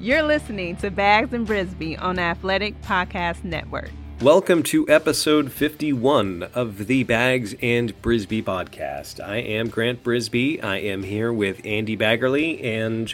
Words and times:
You're 0.00 0.22
listening 0.22 0.76
to 0.76 0.92
Bags 0.92 1.32
and 1.32 1.44
Brisbee 1.44 1.96
on 2.00 2.20
Athletic 2.20 2.80
Podcast 2.82 3.42
Network. 3.42 3.90
Welcome 4.20 4.62
to 4.64 4.88
episode 4.88 5.50
51 5.50 6.44
of 6.54 6.86
the 6.86 7.02
Bags 7.02 7.56
and 7.60 8.00
Brisbee 8.00 8.44
podcast. 8.44 9.18
I 9.18 9.38
am 9.38 9.68
Grant 9.68 10.04
Brisbee. 10.04 10.62
I 10.62 10.76
am 10.76 11.02
here 11.02 11.32
with 11.32 11.60
Andy 11.66 11.96
Baggarly, 11.96 12.62
and 12.62 13.12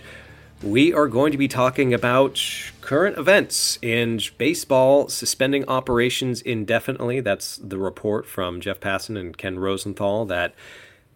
we 0.62 0.92
are 0.92 1.08
going 1.08 1.32
to 1.32 1.38
be 1.38 1.48
talking 1.48 1.94
about 1.94 2.38
current 2.82 3.16
events 3.16 3.78
and 3.82 4.22
baseball 4.36 5.08
suspending 5.08 5.66
operations 5.66 6.42
indefinitely. 6.42 7.20
That's 7.20 7.56
the 7.56 7.78
report 7.78 8.26
from 8.26 8.60
Jeff 8.60 8.78
Passan 8.78 9.18
and 9.18 9.34
Ken 9.38 9.58
Rosenthal 9.58 10.26
that 10.26 10.54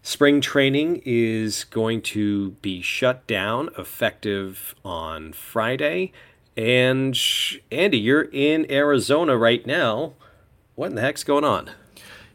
Spring 0.03 0.41
training 0.41 1.03
is 1.05 1.65
going 1.65 2.01
to 2.03 2.51
be 2.63 2.81
shut 2.81 3.27
down 3.27 3.69
effective 3.77 4.75
on 4.85 5.33
Friday. 5.33 6.13
And 6.57 7.19
Andy, 7.71 7.99
you're 7.99 8.29
in 8.33 8.71
Arizona 8.71 9.37
right 9.37 9.65
now. 9.67 10.15
What 10.75 10.91
in 10.91 10.95
the 10.95 11.03
heck's 11.03 11.25
going 11.25 11.45
on? 11.45 11.71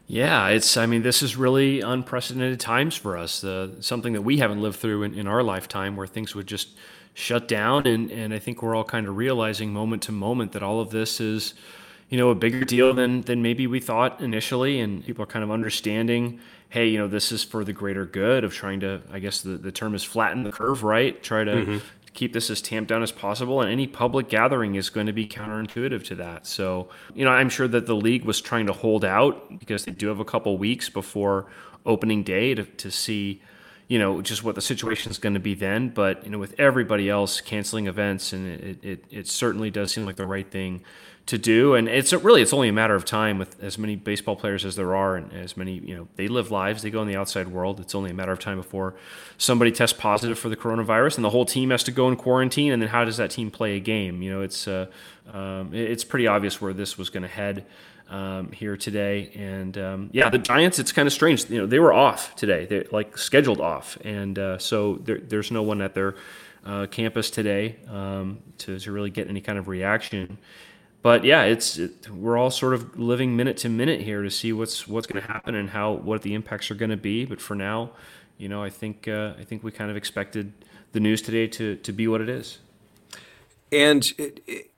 Yeah, 0.06 0.48
it's. 0.48 0.76
I 0.76 0.86
mean, 0.86 1.02
this 1.02 1.22
is 1.22 1.36
really 1.36 1.80
unprecedented 1.80 2.60
times 2.60 2.94
for 2.94 3.16
us. 3.16 3.42
Uh, 3.42 3.80
something 3.80 4.12
that 4.12 4.22
we 4.22 4.36
haven't 4.38 4.60
lived 4.60 4.76
through 4.76 5.02
in, 5.02 5.14
in 5.14 5.26
our 5.26 5.42
lifetime, 5.42 5.96
where 5.96 6.06
things 6.06 6.34
would 6.34 6.46
just 6.46 6.68
shut 7.14 7.48
down, 7.48 7.86
and 7.86 8.10
and 8.10 8.34
I 8.34 8.38
think 8.38 8.62
we're 8.62 8.74
all 8.74 8.84
kind 8.84 9.08
of 9.08 9.16
realizing 9.16 9.72
moment 9.72 10.02
to 10.02 10.12
moment 10.12 10.52
that 10.52 10.62
all 10.62 10.80
of 10.80 10.90
this 10.90 11.20
is, 11.20 11.54
you 12.10 12.18
know, 12.18 12.28
a 12.28 12.34
bigger 12.34 12.64
deal 12.64 12.92
than 12.92 13.22
than 13.22 13.40
maybe 13.40 13.66
we 13.66 13.80
thought 13.80 14.20
initially, 14.20 14.78
and 14.78 15.04
people 15.04 15.22
are 15.22 15.26
kind 15.26 15.42
of 15.42 15.50
understanding 15.50 16.38
hey, 16.74 16.88
you 16.88 16.98
know, 16.98 17.06
this 17.06 17.30
is 17.30 17.44
for 17.44 17.62
the 17.62 17.72
greater 17.72 18.04
good 18.04 18.42
of 18.42 18.52
trying 18.52 18.80
to, 18.80 19.00
I 19.12 19.20
guess 19.20 19.42
the, 19.42 19.50
the 19.50 19.70
term 19.70 19.94
is 19.94 20.02
flatten 20.02 20.42
the 20.42 20.50
curve, 20.50 20.82
right? 20.82 21.22
Try 21.22 21.44
to 21.44 21.52
mm-hmm. 21.52 21.78
keep 22.14 22.32
this 22.32 22.50
as 22.50 22.60
tamped 22.60 22.88
down 22.88 23.00
as 23.00 23.12
possible. 23.12 23.60
And 23.60 23.70
any 23.70 23.86
public 23.86 24.28
gathering 24.28 24.74
is 24.74 24.90
going 24.90 25.06
to 25.06 25.12
be 25.12 25.24
counterintuitive 25.24 26.02
to 26.06 26.16
that. 26.16 26.48
So, 26.48 26.88
you 27.14 27.24
know, 27.24 27.30
I'm 27.30 27.48
sure 27.48 27.68
that 27.68 27.86
the 27.86 27.94
league 27.94 28.24
was 28.24 28.40
trying 28.40 28.66
to 28.66 28.72
hold 28.72 29.04
out 29.04 29.56
because 29.60 29.84
they 29.84 29.92
do 29.92 30.08
have 30.08 30.18
a 30.18 30.24
couple 30.24 30.58
weeks 30.58 30.88
before 30.88 31.46
opening 31.86 32.24
day 32.24 32.56
to, 32.56 32.64
to 32.64 32.90
see, 32.90 33.40
you 33.88 33.98
know, 33.98 34.22
just 34.22 34.42
what 34.42 34.54
the 34.54 34.60
situation 34.60 35.10
is 35.10 35.18
going 35.18 35.34
to 35.34 35.40
be 35.40 35.54
then. 35.54 35.88
But, 35.88 36.24
you 36.24 36.30
know, 36.30 36.38
with 36.38 36.58
everybody 36.58 37.08
else 37.08 37.40
canceling 37.40 37.86
events, 37.86 38.32
and 38.32 38.48
it, 38.48 38.84
it, 38.84 39.04
it 39.10 39.28
certainly 39.28 39.70
does 39.70 39.92
seem 39.92 40.06
like 40.06 40.16
the 40.16 40.26
right 40.26 40.50
thing 40.50 40.82
to 41.26 41.38
do. 41.38 41.74
And 41.74 41.88
it's 41.88 42.12
really 42.12 42.42
it's 42.42 42.52
only 42.52 42.68
a 42.68 42.72
matter 42.72 42.94
of 42.94 43.04
time 43.04 43.38
with 43.38 43.62
as 43.62 43.78
many 43.78 43.96
baseball 43.96 44.36
players 44.36 44.64
as 44.64 44.76
there 44.76 44.94
are, 44.94 45.16
and 45.16 45.32
as 45.32 45.56
many 45.56 45.78
you 45.78 45.96
know 45.96 46.08
they 46.16 46.28
live 46.28 46.50
lives, 46.50 46.82
they 46.82 46.90
go 46.90 47.00
in 47.02 47.08
the 47.08 47.16
outside 47.16 47.48
world. 47.48 47.80
It's 47.80 47.94
only 47.94 48.10
a 48.10 48.14
matter 48.14 48.32
of 48.32 48.40
time 48.40 48.58
before 48.58 48.94
somebody 49.38 49.72
tests 49.72 49.98
positive 49.98 50.38
for 50.38 50.48
the 50.48 50.56
coronavirus, 50.56 51.16
and 51.16 51.24
the 51.24 51.30
whole 51.30 51.46
team 51.46 51.70
has 51.70 51.82
to 51.84 51.92
go 51.92 52.08
in 52.08 52.16
quarantine. 52.16 52.72
And 52.72 52.82
then 52.82 52.90
how 52.90 53.04
does 53.04 53.16
that 53.16 53.30
team 53.30 53.50
play 53.50 53.76
a 53.76 53.80
game? 53.80 54.22
You 54.22 54.32
know, 54.32 54.42
it's 54.42 54.68
uh, 54.68 54.86
um, 55.32 55.72
it's 55.72 56.04
pretty 56.04 56.26
obvious 56.26 56.60
where 56.60 56.74
this 56.74 56.98
was 56.98 57.10
going 57.10 57.22
to 57.22 57.28
head. 57.28 57.64
Um, 58.06 58.52
here 58.52 58.76
today, 58.76 59.30
and 59.34 59.76
um, 59.78 60.10
yeah, 60.12 60.28
the 60.28 60.38
Giants. 60.38 60.78
It's 60.78 60.92
kind 60.92 61.06
of 61.06 61.12
strange. 61.12 61.48
You 61.48 61.62
know, 61.62 61.66
they 61.66 61.78
were 61.78 61.92
off 61.92 62.36
today. 62.36 62.66
They're 62.66 62.84
like 62.92 63.16
scheduled 63.16 63.60
off, 63.60 63.96
and 64.04 64.38
uh, 64.38 64.58
so 64.58 64.96
there, 64.96 65.18
there's 65.18 65.50
no 65.50 65.62
one 65.62 65.80
at 65.80 65.94
their 65.94 66.14
uh, 66.66 66.86
campus 66.90 67.30
today 67.30 67.76
um, 67.88 68.40
to, 68.58 68.78
to 68.78 68.92
really 68.92 69.08
get 69.08 69.28
any 69.28 69.40
kind 69.40 69.58
of 69.58 69.68
reaction 69.68 70.38
but 71.04 71.22
yeah, 71.22 71.42
it's 71.42 71.76
it, 71.76 72.08
we're 72.08 72.38
all 72.38 72.50
sort 72.50 72.72
of 72.72 72.98
living 72.98 73.36
minute 73.36 73.58
to 73.58 73.68
minute 73.68 74.00
here 74.00 74.22
to 74.22 74.30
see 74.30 74.54
what's 74.54 74.88
what's 74.88 75.06
going 75.06 75.20
to 75.20 75.30
happen 75.30 75.54
and 75.54 75.68
how 75.68 75.92
what 75.92 76.22
the 76.22 76.32
impacts 76.32 76.70
are 76.70 76.74
going 76.74 76.90
to 76.90 76.96
be. 76.96 77.26
But 77.26 77.42
for 77.42 77.54
now, 77.54 77.90
you 78.38 78.48
know, 78.48 78.62
I 78.62 78.70
think 78.70 79.06
uh, 79.06 79.34
I 79.38 79.44
think 79.44 79.62
we 79.62 79.70
kind 79.70 79.90
of 79.90 79.98
expected 79.98 80.54
the 80.92 81.00
news 81.00 81.20
today 81.20 81.46
to 81.48 81.76
to 81.76 81.92
be 81.92 82.08
what 82.08 82.22
it 82.22 82.30
is. 82.30 82.58
And 83.72 84.12
it, 84.18 84.40
it, 84.46 84.70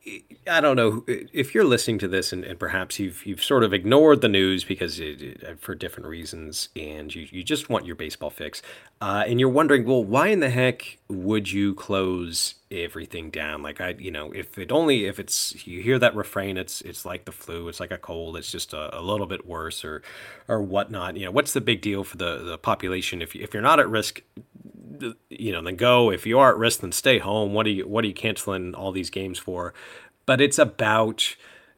I 0.48 0.60
don't 0.60 0.76
know 0.76 1.04
if 1.08 1.54
you're 1.54 1.64
listening 1.64 1.98
to 1.98 2.08
this, 2.08 2.32
and, 2.32 2.44
and, 2.44 2.58
perhaps 2.58 3.00
you've 3.00 3.26
you've 3.26 3.42
sort 3.42 3.64
of 3.64 3.74
ignored 3.74 4.20
the 4.20 4.28
news 4.28 4.62
because 4.62 5.00
it, 5.00 5.60
for 5.60 5.74
different 5.74 6.08
reasons, 6.08 6.68
and 6.76 7.12
you, 7.12 7.26
you 7.30 7.42
just 7.42 7.68
want 7.68 7.84
your 7.84 7.96
baseball 7.96 8.30
fix, 8.30 8.62
uh, 9.00 9.24
and 9.26 9.40
you're 9.40 9.48
wondering, 9.48 9.84
well, 9.84 10.04
why 10.04 10.28
in 10.28 10.38
the 10.38 10.50
heck 10.50 10.98
would 11.08 11.50
you 11.50 11.74
close 11.74 12.54
everything 12.70 13.30
down? 13.30 13.62
Like 13.62 13.80
I, 13.80 13.96
you 13.98 14.12
know, 14.12 14.30
if 14.30 14.56
it 14.56 14.70
only 14.70 15.06
if 15.06 15.18
it's 15.18 15.66
you 15.66 15.82
hear 15.82 15.98
that 15.98 16.14
refrain, 16.14 16.56
it's 16.56 16.80
it's 16.82 17.04
like 17.04 17.24
the 17.24 17.32
flu, 17.32 17.66
it's 17.68 17.80
like 17.80 17.90
a 17.90 17.98
cold, 17.98 18.36
it's 18.36 18.52
just 18.52 18.72
a, 18.72 18.96
a 18.96 19.02
little 19.02 19.26
bit 19.26 19.46
worse 19.46 19.84
or 19.84 20.02
or 20.46 20.62
whatnot. 20.62 21.16
You 21.16 21.24
know, 21.24 21.32
what's 21.32 21.52
the 21.52 21.60
big 21.60 21.80
deal 21.80 22.04
for 22.04 22.16
the 22.16 22.38
the 22.38 22.58
population 22.58 23.20
if 23.20 23.34
if 23.34 23.52
you're 23.52 23.62
not 23.62 23.80
at 23.80 23.88
risk? 23.88 24.22
You 25.30 25.52
know, 25.52 25.62
then 25.62 25.76
go. 25.76 26.10
If 26.10 26.26
you 26.26 26.38
are 26.38 26.50
at 26.50 26.58
risk, 26.58 26.80
then 26.80 26.92
stay 26.92 27.18
home. 27.18 27.52
What 27.52 27.66
are 27.66 27.70
you 27.70 27.86
What 27.86 28.04
are 28.04 28.08
you 28.08 28.14
canceling 28.14 28.74
all 28.74 28.92
these 28.92 29.10
games 29.10 29.38
for? 29.38 29.74
But 30.24 30.40
it's 30.40 30.58
about 30.58 31.36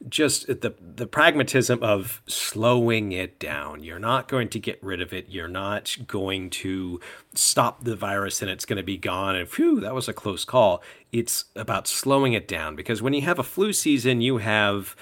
just 0.09 0.47
the 0.47 0.75
the 0.81 1.06
pragmatism 1.06 1.83
of 1.83 2.23
slowing 2.27 3.12
it 3.12 3.39
down. 3.39 3.83
You're 3.83 3.99
not 3.99 4.29
going 4.29 4.49
to 4.51 4.61
get 4.61 4.83
rid 4.83 5.01
of 5.01 5.12
it. 5.12 5.27
You're 5.29 5.49
not 5.49 5.97
going 6.06 6.51
to 6.51 7.01
stop 7.34 7.84
the 7.84 7.97
virus 7.97 8.41
and 8.41 8.51
it's 8.51 8.65
going 8.65 8.77
to 8.77 8.83
be 8.83 8.97
gone. 8.97 9.35
And 9.35 9.49
phew, 9.49 9.81
that 9.81 9.95
was 9.95 10.09
a 10.09 10.12
close 10.12 10.45
call. 10.45 10.83
It's 11.11 11.47
about 11.56 11.89
slowing 11.89 12.33
it 12.33 12.47
down 12.47 12.77
because 12.77 13.03
when 13.03 13.12
you 13.12 13.23
have 13.23 13.39
a 13.39 13.43
flu 13.45 13.73
season, 13.73 14.21
you 14.21 14.39
have 14.39 14.95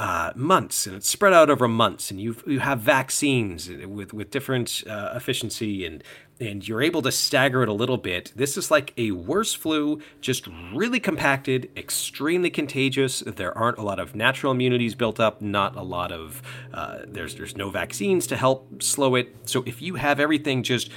uh, 0.00 0.32
months, 0.36 0.86
and 0.86 0.94
it's 0.94 1.08
spread 1.08 1.32
out 1.32 1.50
over 1.50 1.66
months, 1.66 2.10
and 2.10 2.20
you 2.20 2.36
you 2.46 2.60
have 2.60 2.80
vaccines 2.80 3.68
with 3.68 4.14
with 4.14 4.30
different 4.30 4.84
uh, 4.88 5.12
efficiency, 5.14 5.84
and 5.84 6.04
and 6.40 6.66
you're 6.66 6.82
able 6.82 7.02
to 7.02 7.12
stagger 7.12 7.62
it 7.62 7.68
a 7.68 7.72
little 7.72 7.96
bit. 7.96 8.32
This 8.36 8.56
is 8.56 8.70
like 8.70 8.92
a 8.96 9.10
worse 9.10 9.54
flu, 9.54 10.00
just 10.20 10.46
really 10.72 11.00
compacted, 11.00 11.70
extremely 11.76 12.50
contagious. 12.50 13.20
There 13.20 13.56
aren't 13.56 13.78
a 13.78 13.82
lot 13.82 13.98
of 13.98 14.14
natural 14.14 14.52
immunities 14.52 14.94
built 14.94 15.18
up, 15.18 15.42
not 15.42 15.76
a 15.76 15.82
lot 15.82 16.12
of 16.12 16.42
uh, 16.72 16.98
there's 17.06 17.34
there's 17.34 17.56
no 17.56 17.70
vaccines 17.70 18.26
to 18.28 18.36
help 18.36 18.82
slow 18.82 19.14
it. 19.14 19.34
So 19.48 19.64
if 19.66 19.82
you 19.82 19.96
have 19.96 20.20
everything 20.20 20.62
just 20.62 20.90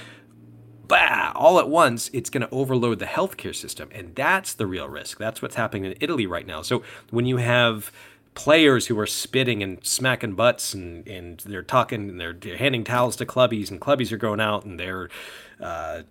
bah, 0.92 1.32
all 1.34 1.58
at 1.58 1.68
once, 1.68 2.10
it's 2.12 2.28
going 2.28 2.46
to 2.46 2.50
overload 2.50 2.98
the 2.98 3.06
healthcare 3.06 3.54
system. 3.54 3.88
And 3.92 4.14
that's 4.14 4.52
the 4.52 4.66
real 4.66 4.88
risk. 4.88 5.18
That's 5.18 5.40
what's 5.40 5.54
happening 5.54 5.86
in 5.86 5.94
Italy 6.00 6.26
right 6.26 6.46
now. 6.46 6.62
So 6.62 6.82
when 7.10 7.24
you 7.24 7.38
have 7.38 7.90
players 8.34 8.86
who 8.86 8.98
are 8.98 9.06
spitting 9.06 9.62
and 9.62 9.84
smacking 9.84 10.34
butts 10.34 10.72
and, 10.72 11.06
and 11.06 11.40
they're 11.40 11.62
talking 11.62 12.08
and 12.08 12.20
they're, 12.20 12.56
handing 12.56 12.84
towels 12.84 13.16
to 13.16 13.26
clubbies 13.26 13.70
and 13.70 13.80
clubbies 13.80 14.10
are 14.12 14.16
going 14.16 14.40
out 14.40 14.64
and 14.64 14.80
they're 14.80 15.10
uh, 15.60 16.02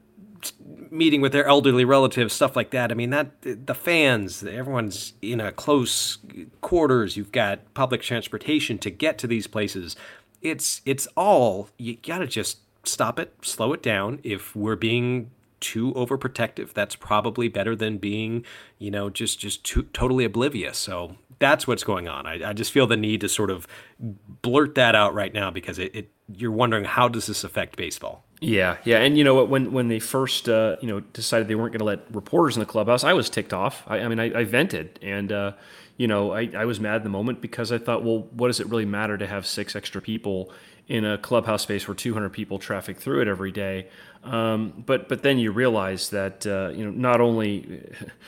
meeting 0.89 1.21
with 1.21 1.31
their 1.31 1.45
elderly 1.45 1.85
relatives, 1.85 2.33
stuff 2.33 2.55
like 2.55 2.71
that. 2.71 2.91
I 2.91 2.95
mean, 2.95 3.09
that 3.11 3.41
the 3.41 3.75
fans, 3.75 4.43
everyone's 4.43 5.13
in 5.21 5.39
a 5.39 5.51
close 5.51 6.17
quarters. 6.61 7.17
You've 7.17 7.31
got 7.31 7.73
public 7.73 8.01
transportation 8.01 8.77
to 8.79 8.89
get 8.89 9.17
to 9.19 9.27
these 9.27 9.47
places. 9.47 9.95
It's 10.41 10.81
it's 10.85 11.07
all 11.15 11.69
you 11.77 11.97
got 11.97 12.19
to 12.19 12.27
just 12.27 12.59
stop 12.83 13.19
it, 13.19 13.33
slow 13.41 13.73
it 13.73 13.83
down. 13.83 14.19
If 14.23 14.55
we're 14.55 14.75
being 14.75 15.29
too 15.59 15.93
overprotective, 15.93 16.73
that's 16.73 16.96
probably 16.96 17.47
better 17.47 17.75
than 17.75 17.97
being, 17.97 18.43
you 18.79 18.90
know, 18.90 19.09
just 19.09 19.40
just 19.40 19.63
too, 19.63 19.84
totally 19.93 20.25
oblivious. 20.25 20.78
So 20.78 21.17
that's 21.41 21.67
what's 21.67 21.84
going 21.84 22.08
on. 22.08 22.26
I, 22.26 22.52
I, 22.52 22.53
just 22.53 22.72
feel 22.72 22.85
the 22.88 22.96
need 22.96 23.22
to 23.22 23.28
sort 23.28 23.49
of 23.49 23.67
blurt 23.99 24.76
that 24.76 24.96
out 24.96 25.14
right 25.16 25.34
now 25.34 25.49
because 25.49 25.79
it, 25.79 25.93
it, 25.93 26.11
you're 26.34 26.52
wondering 26.52 26.85
how 26.85 27.09
does 27.09 27.26
this 27.26 27.43
affect 27.43 27.76
baseball? 27.76 28.23
Yeah, 28.40 28.78
yeah, 28.85 28.99
and 28.99 29.17
you 29.17 29.23
know 29.23 29.43
when 29.43 29.72
when 29.72 29.88
they 29.88 29.99
first 29.99 30.47
uh, 30.47 30.78
you 30.82 30.88
know 30.88 30.99
decided 30.99 31.47
they 31.47 31.55
weren't 31.55 31.73
going 31.73 31.79
to 31.79 31.85
let 31.85 32.05
reporters 32.14 32.55
in 32.55 32.59
the 32.59 32.66
clubhouse, 32.66 33.03
I 33.03 33.14
was 33.14 33.29
ticked 33.29 33.53
off. 33.53 33.84
I, 33.88 33.99
I 33.99 34.08
mean, 34.08 34.20
I, 34.20 34.40
I, 34.40 34.43
vented, 34.46 34.99
and 35.02 35.32
uh, 35.32 35.52
you 35.97 36.08
know 36.08 36.32
I, 36.32 36.49
I 36.55 36.66
was 36.66 36.79
mad 36.79 36.96
at 36.96 37.03
the 37.03 37.09
moment 37.09 37.41
because 37.41 37.72
I 37.72 37.78
thought, 37.78 38.03
well, 38.03 38.28
what 38.32 38.47
does 38.47 38.59
it 38.59 38.67
really 38.67 38.85
matter 38.85 39.17
to 39.17 39.28
have 39.28 39.46
six 39.46 39.76
extra 39.76 40.02
people 40.02 40.52
in 40.87 41.05
a 41.05 41.17
clubhouse 41.17 41.64
space 41.64 41.87
where 41.87 41.96
200 41.96 42.29
people 42.29 42.58
traffic 42.58 42.97
through 42.97 43.22
it 43.22 43.28
every 43.28 43.52
day? 43.52 43.87
Um, 44.23 44.84
but 44.85 45.09
but 45.09 45.23
then 45.23 45.40
you 45.40 45.52
realize 45.52 46.09
that 46.12 46.46
uh, 46.46 46.72
you 46.76 46.85
know 46.85 46.91
not 46.91 47.22
only 47.22 47.82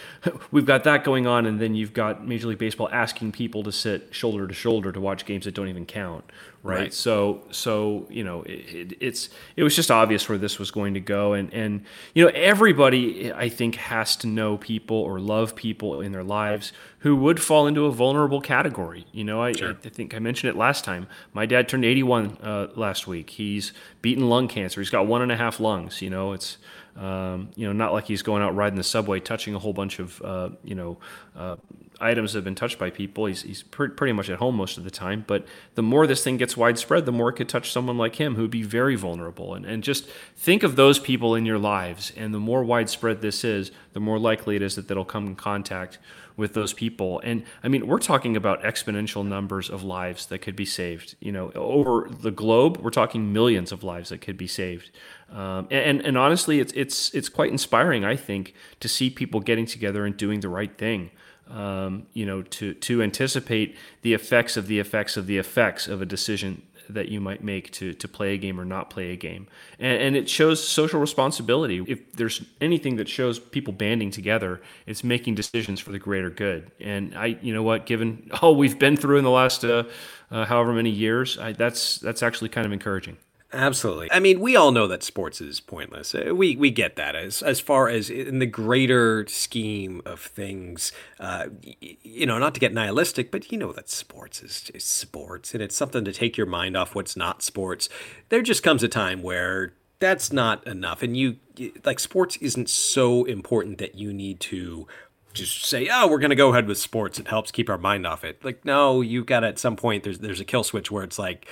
we've 0.51 0.65
got 0.65 0.85
that 0.85 1.03
going 1.03 1.27
on, 1.27 1.45
and 1.45 1.59
then 1.59 1.75
you've 1.75 1.93
got 1.93 2.27
Major 2.27 2.47
League 2.47 2.57
Baseball 2.57 2.89
asking 2.91 3.31
people 3.31 3.61
to 3.63 3.71
sit 3.71 4.07
shoulder 4.09 4.47
to 4.47 4.53
shoulder 4.55 4.91
to 4.91 4.99
watch 4.99 5.25
games 5.25 5.45
that 5.45 5.53
don't 5.53 5.67
even 5.67 5.85
count, 5.85 6.23
right? 6.63 6.79
right. 6.79 6.93
So 6.93 7.43
so 7.51 8.07
you 8.09 8.23
know 8.23 8.41
it, 8.41 8.51
it, 8.51 8.97
it's 9.01 9.29
it 9.55 9.61
was 9.61 9.75
just 9.75 9.91
obvious 9.91 10.27
where 10.27 10.39
this 10.39 10.57
was 10.57 10.71
going 10.71 10.95
to 10.95 10.99
go, 10.99 11.33
and 11.33 11.53
and 11.53 11.85
you 12.15 12.25
know 12.25 12.31
everybody 12.33 13.31
I 13.31 13.49
think 13.49 13.75
has 13.75 14.15
to 14.17 14.27
know 14.27 14.57
people 14.57 14.97
or 14.97 15.19
love 15.19 15.55
people 15.55 16.01
in 16.01 16.11
their 16.11 16.23
lives 16.23 16.73
who 17.03 17.17
would 17.17 17.41
fall 17.41 17.67
into 17.67 17.85
a 17.85 17.91
vulnerable 17.91 18.39
category. 18.39 19.05
You 19.11 19.25
know, 19.25 19.41
I, 19.41 19.51
sure. 19.51 19.71
I, 19.71 19.89
think 19.89 20.15
I 20.15 20.19
mentioned 20.19 20.49
it 20.51 20.57
last 20.57 20.85
time. 20.85 21.07
My 21.33 21.45
dad 21.45 21.67
turned 21.67 21.83
81 21.83 22.37
uh, 22.41 22.67
last 22.75 23.07
week. 23.07 23.31
He's 23.31 23.73
beaten 24.01 24.29
lung 24.29 24.47
cancer. 24.47 24.79
He's 24.79 24.89
got 24.89 25.05
one 25.05 25.21
and 25.21 25.29
a 25.29 25.35
half 25.35 25.59
lungs. 25.59 25.82
You 26.01 26.09
know, 26.09 26.33
it's 26.33 26.57
um, 26.95 27.49
you 27.55 27.65
know 27.67 27.73
not 27.73 27.93
like 27.93 28.05
he's 28.05 28.21
going 28.21 28.43
out 28.43 28.55
riding 28.55 28.77
the 28.77 28.83
subway, 28.83 29.19
touching 29.19 29.55
a 29.55 29.59
whole 29.59 29.73
bunch 29.73 29.99
of 29.99 30.21
uh, 30.21 30.49
you 30.63 30.75
know 30.75 30.97
uh, 31.35 31.55
items 31.99 32.33
have 32.33 32.43
been 32.43 32.55
touched 32.55 32.79
by 32.79 32.89
people. 32.89 33.25
He's 33.25 33.41
he's 33.43 33.63
pretty 33.63 34.13
much 34.13 34.29
at 34.29 34.39
home 34.39 34.55
most 34.55 34.77
of 34.77 34.83
the 34.83 34.91
time. 34.91 35.23
But 35.25 35.45
the 35.75 35.83
more 35.83 36.07
this 36.07 36.23
thing 36.23 36.37
gets 36.37 36.57
widespread, 36.57 37.05
the 37.05 37.11
more 37.11 37.29
it 37.29 37.33
could 37.33 37.49
touch 37.49 37.71
someone 37.71 37.97
like 37.97 38.15
him 38.15 38.35
who'd 38.35 38.51
be 38.51 38.63
very 38.63 38.95
vulnerable. 38.95 39.53
And 39.53 39.65
and 39.65 39.83
just 39.83 40.05
think 40.35 40.63
of 40.63 40.75
those 40.75 40.99
people 40.99 41.35
in 41.35 41.45
your 41.45 41.59
lives. 41.59 42.11
And 42.15 42.33
the 42.33 42.39
more 42.39 42.63
widespread 42.63 43.21
this 43.21 43.43
is, 43.43 43.71
the 43.93 43.99
more 43.99 44.19
likely 44.19 44.55
it 44.55 44.61
is 44.61 44.75
that 44.75 44.87
they'll 44.87 45.05
come 45.05 45.27
in 45.27 45.35
contact 45.35 45.99
with 46.35 46.53
those 46.53 46.73
people. 46.73 47.19
And 47.23 47.43
I 47.63 47.67
mean, 47.67 47.87
we're 47.87 47.99
talking 47.99 48.35
about 48.35 48.63
exponential 48.63 49.25
numbers 49.25 49.69
of 49.69 49.83
lives 49.83 50.25
that 50.27 50.39
could 50.39 50.55
be 50.55 50.65
saved. 50.65 51.15
You 51.19 51.31
know, 51.31 51.51
over 51.55 52.09
the 52.09 52.31
globe, 52.31 52.77
we're 52.77 52.89
talking 52.89 53.33
millions 53.33 53.71
of 53.71 53.83
lives 53.83 54.09
that 54.09 54.21
could 54.21 54.37
be 54.37 54.47
saved. 54.47 54.89
Um, 55.31 55.67
and, 55.71 56.01
and 56.01 56.17
honestly, 56.17 56.59
it's 56.59 56.73
it's 56.73 57.13
it's 57.13 57.29
quite 57.29 57.51
inspiring, 57.51 58.05
I 58.05 58.15
think, 58.15 58.53
to 58.79 58.87
see 58.87 59.09
people 59.09 59.39
getting 59.39 59.65
together 59.65 60.05
and 60.05 60.15
doing 60.15 60.39
the 60.39 60.49
right 60.49 60.75
thing. 60.77 61.11
Um, 61.49 62.07
you 62.13 62.25
know, 62.25 62.41
to 62.41 62.73
to 62.73 63.03
anticipate 63.03 63.75
the 64.01 64.13
effects 64.13 64.55
of 64.55 64.67
the 64.67 64.79
effects 64.79 65.17
of 65.17 65.27
the 65.27 65.37
effects 65.37 65.87
of 65.87 66.01
a 66.01 66.05
decision 66.05 66.63
that 66.89 67.09
you 67.09 67.19
might 67.19 67.43
make 67.43 67.71
to, 67.71 67.93
to 67.93 68.07
play 68.07 68.33
a 68.33 68.37
game 68.37 68.59
or 68.59 68.65
not 68.65 68.89
play 68.89 69.11
a 69.11 69.15
game. 69.15 69.47
And, 69.79 70.01
and, 70.01 70.15
it 70.15 70.29
shows 70.29 70.65
social 70.65 70.99
responsibility. 70.99 71.83
If 71.87 72.13
there's 72.13 72.43
anything 72.61 72.97
that 72.97 73.07
shows 73.07 73.39
people 73.39 73.73
banding 73.73 74.11
together, 74.11 74.61
it's 74.85 75.03
making 75.03 75.35
decisions 75.35 75.79
for 75.79 75.91
the 75.91 75.99
greater 75.99 76.29
good. 76.29 76.71
And 76.79 77.15
I, 77.15 77.37
you 77.41 77.53
know 77.53 77.63
what, 77.63 77.85
given 77.85 78.29
all 78.41 78.55
we've 78.55 78.77
been 78.77 78.97
through 78.97 79.17
in 79.17 79.23
the 79.23 79.31
last 79.31 79.63
uh, 79.63 79.83
uh, 80.31 80.45
however 80.45 80.73
many 80.73 80.89
years, 80.89 81.37
I, 81.37 81.53
that's 81.53 81.97
that's 81.97 82.23
actually 82.23 82.49
kind 82.49 82.65
of 82.65 82.73
encouraging. 82.73 83.17
Absolutely. 83.53 84.11
I 84.11 84.19
mean, 84.19 84.39
we 84.39 84.55
all 84.55 84.71
know 84.71 84.87
that 84.87 85.03
sports 85.03 85.39
is 85.39 85.59
pointless. 85.59 86.15
Uh, 86.15 86.33
we 86.33 86.55
we 86.55 86.71
get 86.71 86.95
that 86.95 87.15
as 87.15 87.43
as 87.43 87.59
far 87.59 87.87
as 87.87 88.09
in 88.09 88.39
the 88.39 88.47
greater 88.47 89.27
scheme 89.27 90.01
of 90.05 90.19
things. 90.19 90.91
Uh, 91.19 91.49
you 91.79 92.25
know, 92.25 92.39
not 92.39 92.55
to 92.55 92.59
get 92.59 92.73
nihilistic, 92.73 93.29
but 93.29 93.51
you 93.51 93.59
know 93.59 93.71
that 93.71 93.89
sports 93.89 94.41
is 94.41 94.61
just 94.61 94.87
sports, 94.87 95.53
and 95.53 95.61
it's 95.61 95.75
something 95.75 96.03
to 96.03 96.11
take 96.11 96.35
your 96.35 96.47
mind 96.47 96.75
off 96.75 96.95
what's 96.95 97.15
not 97.15 97.43
sports. 97.43 97.89
There 98.29 98.41
just 98.41 98.63
comes 98.63 98.81
a 98.81 98.87
time 98.87 99.21
where 99.21 99.73
that's 99.99 100.33
not 100.33 100.65
enough, 100.65 101.03
and 101.03 101.15
you 101.15 101.37
like 101.85 101.99
sports 101.99 102.37
isn't 102.37 102.69
so 102.69 103.23
important 103.25 103.77
that 103.77 103.93
you 103.95 104.11
need 104.11 104.39
to 104.41 104.87
just 105.33 105.63
say, 105.65 105.89
"Oh, 105.91 106.07
we're 106.07 106.19
going 106.19 106.31
to 106.31 106.35
go 106.35 106.49
ahead 106.49 106.67
with 106.67 106.79
sports. 106.79 107.19
It 107.19 107.27
helps 107.27 107.51
keep 107.51 107.69
our 107.69 107.77
mind 107.77 108.07
off 108.07 108.23
it." 108.23 108.43
Like, 108.43 108.65
no, 108.65 109.01
you've 109.01 109.27
got 109.27 109.43
at 109.43 109.59
some 109.59 109.75
point. 109.75 110.03
There's 110.03 110.19
there's 110.19 110.39
a 110.39 110.45
kill 110.45 110.63
switch 110.63 110.89
where 110.89 111.03
it's 111.03 111.19
like 111.19 111.47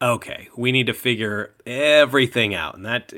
okay, 0.00 0.48
we 0.56 0.72
need 0.72 0.86
to 0.86 0.94
figure 0.94 1.54
everything 1.66 2.54
out. 2.54 2.76
And 2.76 2.84
that, 2.84 3.12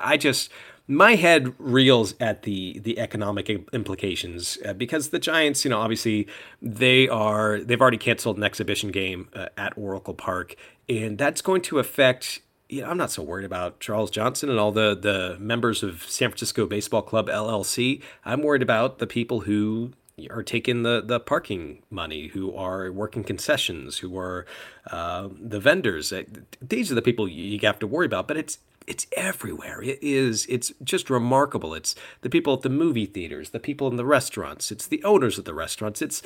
I 0.00 0.16
just, 0.16 0.50
my 0.90 1.14
head 1.14 1.54
reels 1.58 2.14
at 2.18 2.42
the 2.42 2.80
the 2.80 2.98
economic 2.98 3.48
implications 3.48 4.58
uh, 4.66 4.72
because 4.72 5.10
the 5.10 5.20
Giants, 5.20 5.64
you 5.64 5.70
know, 5.70 5.78
obviously 5.78 6.26
they 6.60 7.08
are 7.08 7.60
they've 7.60 7.80
already 7.80 7.96
canceled 7.96 8.36
an 8.36 8.42
exhibition 8.42 8.90
game 8.90 9.28
uh, 9.32 9.46
at 9.56 9.72
Oracle 9.78 10.14
Park, 10.14 10.56
and 10.88 11.16
that's 11.16 11.40
going 11.40 11.62
to 11.62 11.78
affect. 11.78 12.40
You 12.68 12.82
know, 12.82 12.88
I'm 12.88 12.96
not 12.96 13.10
so 13.10 13.22
worried 13.22 13.44
about 13.44 13.80
Charles 13.80 14.10
Johnson 14.10 14.48
and 14.48 14.58
all 14.58 14.72
the 14.72 14.96
the 14.96 15.36
members 15.38 15.84
of 15.84 16.02
San 16.02 16.30
Francisco 16.30 16.66
Baseball 16.66 17.02
Club 17.02 17.28
LLC. 17.28 18.02
I'm 18.24 18.42
worried 18.42 18.62
about 18.62 18.98
the 18.98 19.06
people 19.06 19.40
who 19.40 19.92
are 20.28 20.42
taking 20.42 20.82
the, 20.82 21.02
the 21.04 21.20
parking 21.20 21.82
money, 21.90 22.28
who 22.28 22.54
are 22.54 22.90
working 22.92 23.24
concessions, 23.24 23.98
who 23.98 24.18
are 24.18 24.46
uh, 24.90 25.28
the 25.38 25.60
vendors. 25.60 26.12
These 26.60 26.92
are 26.92 26.94
the 26.94 27.02
people 27.02 27.28
you 27.28 27.58
have 27.60 27.78
to 27.78 27.86
worry 27.86 28.06
about. 28.06 28.28
But 28.28 28.36
it's 28.36 28.58
it's 28.86 29.06
everywhere. 29.16 29.82
It 29.82 29.98
is. 30.02 30.46
It's 30.48 30.72
just 30.82 31.10
remarkable. 31.10 31.74
It's 31.74 31.94
the 32.22 32.30
people 32.30 32.54
at 32.54 32.62
the 32.62 32.68
movie 32.68 33.06
theaters, 33.06 33.50
the 33.50 33.60
people 33.60 33.86
in 33.88 33.96
the 33.96 34.04
restaurants. 34.04 34.72
It's 34.72 34.86
the 34.86 35.04
owners 35.04 35.38
of 35.38 35.44
the 35.44 35.54
restaurants. 35.54 36.02
It's 36.02 36.22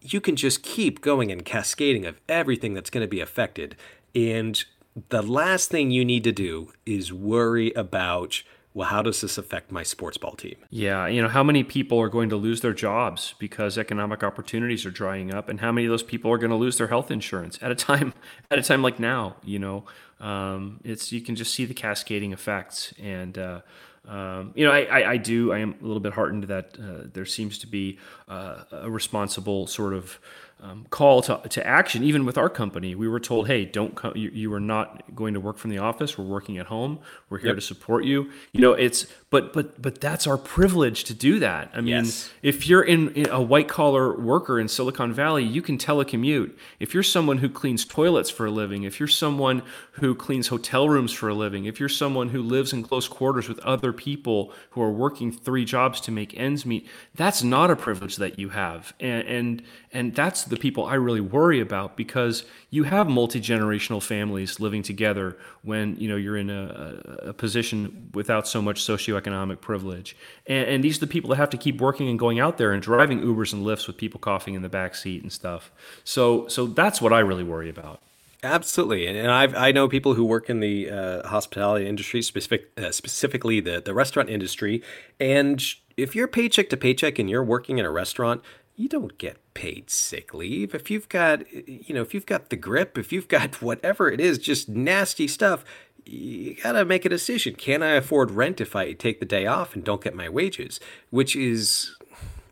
you 0.00 0.20
can 0.20 0.34
just 0.34 0.62
keep 0.62 1.00
going 1.00 1.30
and 1.30 1.44
cascading 1.44 2.04
of 2.06 2.20
everything 2.28 2.74
that's 2.74 2.90
going 2.90 3.04
to 3.04 3.08
be 3.08 3.20
affected. 3.20 3.76
And 4.14 4.64
the 5.08 5.22
last 5.22 5.70
thing 5.70 5.90
you 5.90 6.04
need 6.04 6.24
to 6.24 6.32
do 6.32 6.72
is 6.84 7.12
worry 7.12 7.72
about 7.72 8.42
well, 8.74 8.88
how 8.88 9.02
does 9.02 9.20
this 9.20 9.36
affect 9.36 9.70
my 9.70 9.82
sports 9.82 10.16
ball 10.16 10.32
team? 10.32 10.56
Yeah, 10.70 11.06
you 11.06 11.20
know, 11.20 11.28
how 11.28 11.42
many 11.42 11.62
people 11.62 12.00
are 12.00 12.08
going 12.08 12.30
to 12.30 12.36
lose 12.36 12.62
their 12.62 12.72
jobs 12.72 13.34
because 13.38 13.76
economic 13.76 14.22
opportunities 14.22 14.86
are 14.86 14.90
drying 14.90 15.32
up, 15.32 15.48
and 15.48 15.60
how 15.60 15.72
many 15.72 15.86
of 15.86 15.90
those 15.90 16.02
people 16.02 16.30
are 16.30 16.38
going 16.38 16.50
to 16.50 16.56
lose 16.56 16.78
their 16.78 16.88
health 16.88 17.10
insurance 17.10 17.58
at 17.60 17.70
a 17.70 17.74
time 17.74 18.14
at 18.50 18.58
a 18.58 18.62
time 18.62 18.82
like 18.82 18.98
now? 18.98 19.36
You 19.44 19.58
know, 19.58 19.84
um, 20.20 20.80
it's 20.84 21.12
you 21.12 21.20
can 21.20 21.36
just 21.36 21.52
see 21.52 21.66
the 21.66 21.74
cascading 21.74 22.32
effects, 22.32 22.94
and 23.02 23.36
uh, 23.36 23.60
um, 24.08 24.52
you 24.54 24.64
know, 24.64 24.72
I, 24.72 24.80
I, 24.84 25.10
I, 25.12 25.16
do 25.16 25.52
I 25.52 25.58
am 25.58 25.76
a 25.80 25.84
little 25.84 26.00
bit 26.00 26.14
heartened 26.14 26.44
that 26.44 26.76
uh, 26.76 27.06
there 27.12 27.24
seems 27.24 27.58
to 27.58 27.68
be 27.68 27.98
uh, 28.28 28.64
a 28.72 28.90
responsible 28.90 29.68
sort 29.68 29.92
of 29.94 30.18
um, 30.62 30.86
call 30.90 31.22
to, 31.22 31.40
to 31.48 31.66
action. 31.66 32.04
Even 32.04 32.24
with 32.24 32.38
our 32.38 32.48
company, 32.48 32.94
we 32.94 33.08
were 33.08 33.18
told, 33.18 33.48
"Hey, 33.48 33.64
don't 33.64 33.96
come. 33.96 34.12
You, 34.16 34.30
you, 34.32 34.54
are 34.54 34.60
not 34.60 35.02
going 35.14 35.34
to 35.34 35.40
work 35.40 35.58
from 35.58 35.70
the 35.70 35.78
office. 35.78 36.16
We're 36.16 36.24
working 36.24 36.56
at 36.56 36.66
home. 36.66 37.00
We're 37.28 37.38
here 37.38 37.48
yep. 37.48 37.56
to 37.56 37.60
support 37.60 38.04
you." 38.04 38.30
You 38.52 38.60
know, 38.60 38.72
it's 38.72 39.06
but 39.28 39.52
but 39.52 39.82
but 39.82 40.00
that's 40.00 40.26
our 40.26 40.38
privilege 40.38 41.02
to 41.04 41.14
do 41.14 41.40
that. 41.40 41.72
I 41.74 41.80
mean, 41.80 42.04
yes. 42.04 42.30
if 42.42 42.68
you're 42.68 42.82
in, 42.82 43.12
in 43.14 43.28
a 43.30 43.42
white 43.42 43.66
collar 43.66 44.16
worker 44.16 44.60
in 44.60 44.68
Silicon 44.68 45.12
Valley, 45.12 45.42
you 45.42 45.62
can 45.62 45.78
telecommute. 45.78 46.52
If 46.78 46.94
you're 46.94 47.02
someone 47.02 47.38
who 47.38 47.48
cleans 47.48 47.84
toilets 47.84 48.30
for 48.30 48.46
a 48.46 48.50
living, 48.50 48.84
if 48.84 49.00
you're 49.00 49.08
someone 49.08 49.62
who 49.92 50.14
cleans 50.14 50.48
hotel 50.48 50.88
rooms 50.88 51.10
for 51.10 51.28
a 51.28 51.34
living, 51.34 51.64
if 51.64 51.80
you're 51.80 51.88
someone 51.88 52.28
who 52.28 52.40
lives 52.40 52.72
in 52.72 52.84
close 52.84 53.08
quarters 53.08 53.48
with 53.48 53.58
other 53.60 53.92
people 53.92 54.52
who 54.70 54.82
are 54.82 54.92
working 54.92 55.32
three 55.32 55.64
jobs 55.64 56.00
to 56.02 56.12
make 56.12 56.38
ends 56.38 56.64
meet, 56.64 56.86
that's 57.16 57.42
not 57.42 57.68
a 57.68 57.74
privilege 57.74 58.16
that 58.16 58.38
you 58.38 58.50
have, 58.50 58.94
and 59.00 59.26
and, 59.26 59.62
and 59.92 60.14
that's 60.14 60.51
the 60.52 60.58
people 60.58 60.84
I 60.84 60.96
really 60.96 61.22
worry 61.22 61.60
about 61.60 61.96
because 61.96 62.44
you 62.68 62.82
have 62.84 63.08
multi 63.08 63.40
generational 63.40 64.02
families 64.02 64.60
living 64.60 64.82
together 64.82 65.38
when 65.62 65.96
you 65.96 66.06
know 66.06 66.16
you're 66.16 66.36
in 66.36 66.50
a, 66.50 67.00
a 67.22 67.32
position 67.32 68.10
without 68.12 68.46
so 68.46 68.60
much 68.60 68.84
socioeconomic 68.84 69.62
privilege, 69.62 70.14
and, 70.46 70.68
and, 70.68 70.84
these 70.84 70.98
are 70.98 71.00
the 71.00 71.06
people 71.06 71.30
that 71.30 71.36
have 71.36 71.48
to 71.48 71.56
keep 71.56 71.80
working 71.80 72.06
and 72.10 72.18
going 72.18 72.38
out 72.38 72.58
there 72.58 72.72
and 72.72 72.82
driving 72.82 73.22
Ubers 73.22 73.54
and 73.54 73.64
Lyfts 73.64 73.86
with 73.86 73.96
people 73.96 74.20
coughing 74.20 74.52
in 74.52 74.60
the 74.60 74.68
back 74.68 74.94
seat 74.94 75.22
and 75.22 75.32
stuff. 75.32 75.72
So 76.04 76.46
so 76.48 76.66
that's 76.66 77.00
what 77.00 77.14
I 77.14 77.20
really 77.20 77.44
worry 77.44 77.70
about. 77.70 78.02
Absolutely, 78.42 79.06
and 79.06 79.30
I've, 79.30 79.54
I 79.54 79.72
know 79.72 79.88
people 79.88 80.14
who 80.14 80.24
work 80.24 80.50
in 80.50 80.60
the 80.60 80.90
uh, 80.90 81.28
hospitality 81.28 81.86
industry, 81.86 82.20
specific, 82.20 82.72
uh, 82.76 82.90
specifically 82.90 83.60
the 83.60 83.80
the 83.80 83.94
restaurant 83.94 84.28
industry, 84.28 84.82
and 85.18 85.64
if 85.96 86.14
you're 86.14 86.28
paycheck 86.28 86.68
to 86.70 86.76
paycheck 86.76 87.18
and 87.18 87.28
you're 87.30 87.44
working 87.44 87.78
in 87.78 87.84
a 87.84 87.90
restaurant, 87.90 88.42
you 88.76 88.88
don't 88.88 89.18
get 89.18 89.38
paid 89.54 89.90
sick 89.90 90.32
leave. 90.32 90.74
If 90.74 90.90
you've 90.90 91.08
got, 91.08 91.50
you 91.52 91.94
know, 91.94 92.02
if 92.02 92.14
you've 92.14 92.26
got 92.26 92.50
the 92.50 92.56
grip, 92.56 92.96
if 92.96 93.12
you've 93.12 93.28
got 93.28 93.62
whatever 93.62 94.10
it 94.10 94.20
is, 94.20 94.38
just 94.38 94.68
nasty 94.68 95.28
stuff, 95.28 95.64
you 96.04 96.56
gotta 96.62 96.84
make 96.84 97.04
a 97.04 97.08
decision. 97.08 97.54
Can 97.54 97.82
I 97.82 97.92
afford 97.92 98.32
rent 98.32 98.60
if 98.60 98.74
I 98.74 98.92
take 98.92 99.20
the 99.20 99.26
day 99.26 99.46
off 99.46 99.74
and 99.74 99.84
don't 99.84 100.02
get 100.02 100.14
my 100.14 100.28
wages? 100.28 100.80
Which 101.10 101.36
is 101.36 101.96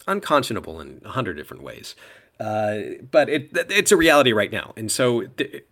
unconscionable 0.06 0.80
in 0.80 1.00
a 1.04 1.10
hundred 1.10 1.34
different 1.34 1.62
ways. 1.62 1.94
Uh, 2.38 2.78
but 3.10 3.28
it, 3.28 3.50
it's 3.52 3.92
a 3.92 3.96
reality 3.96 4.32
right 4.32 4.52
now. 4.52 4.72
And 4.76 4.90
so 4.90 5.26
th- 5.26 5.64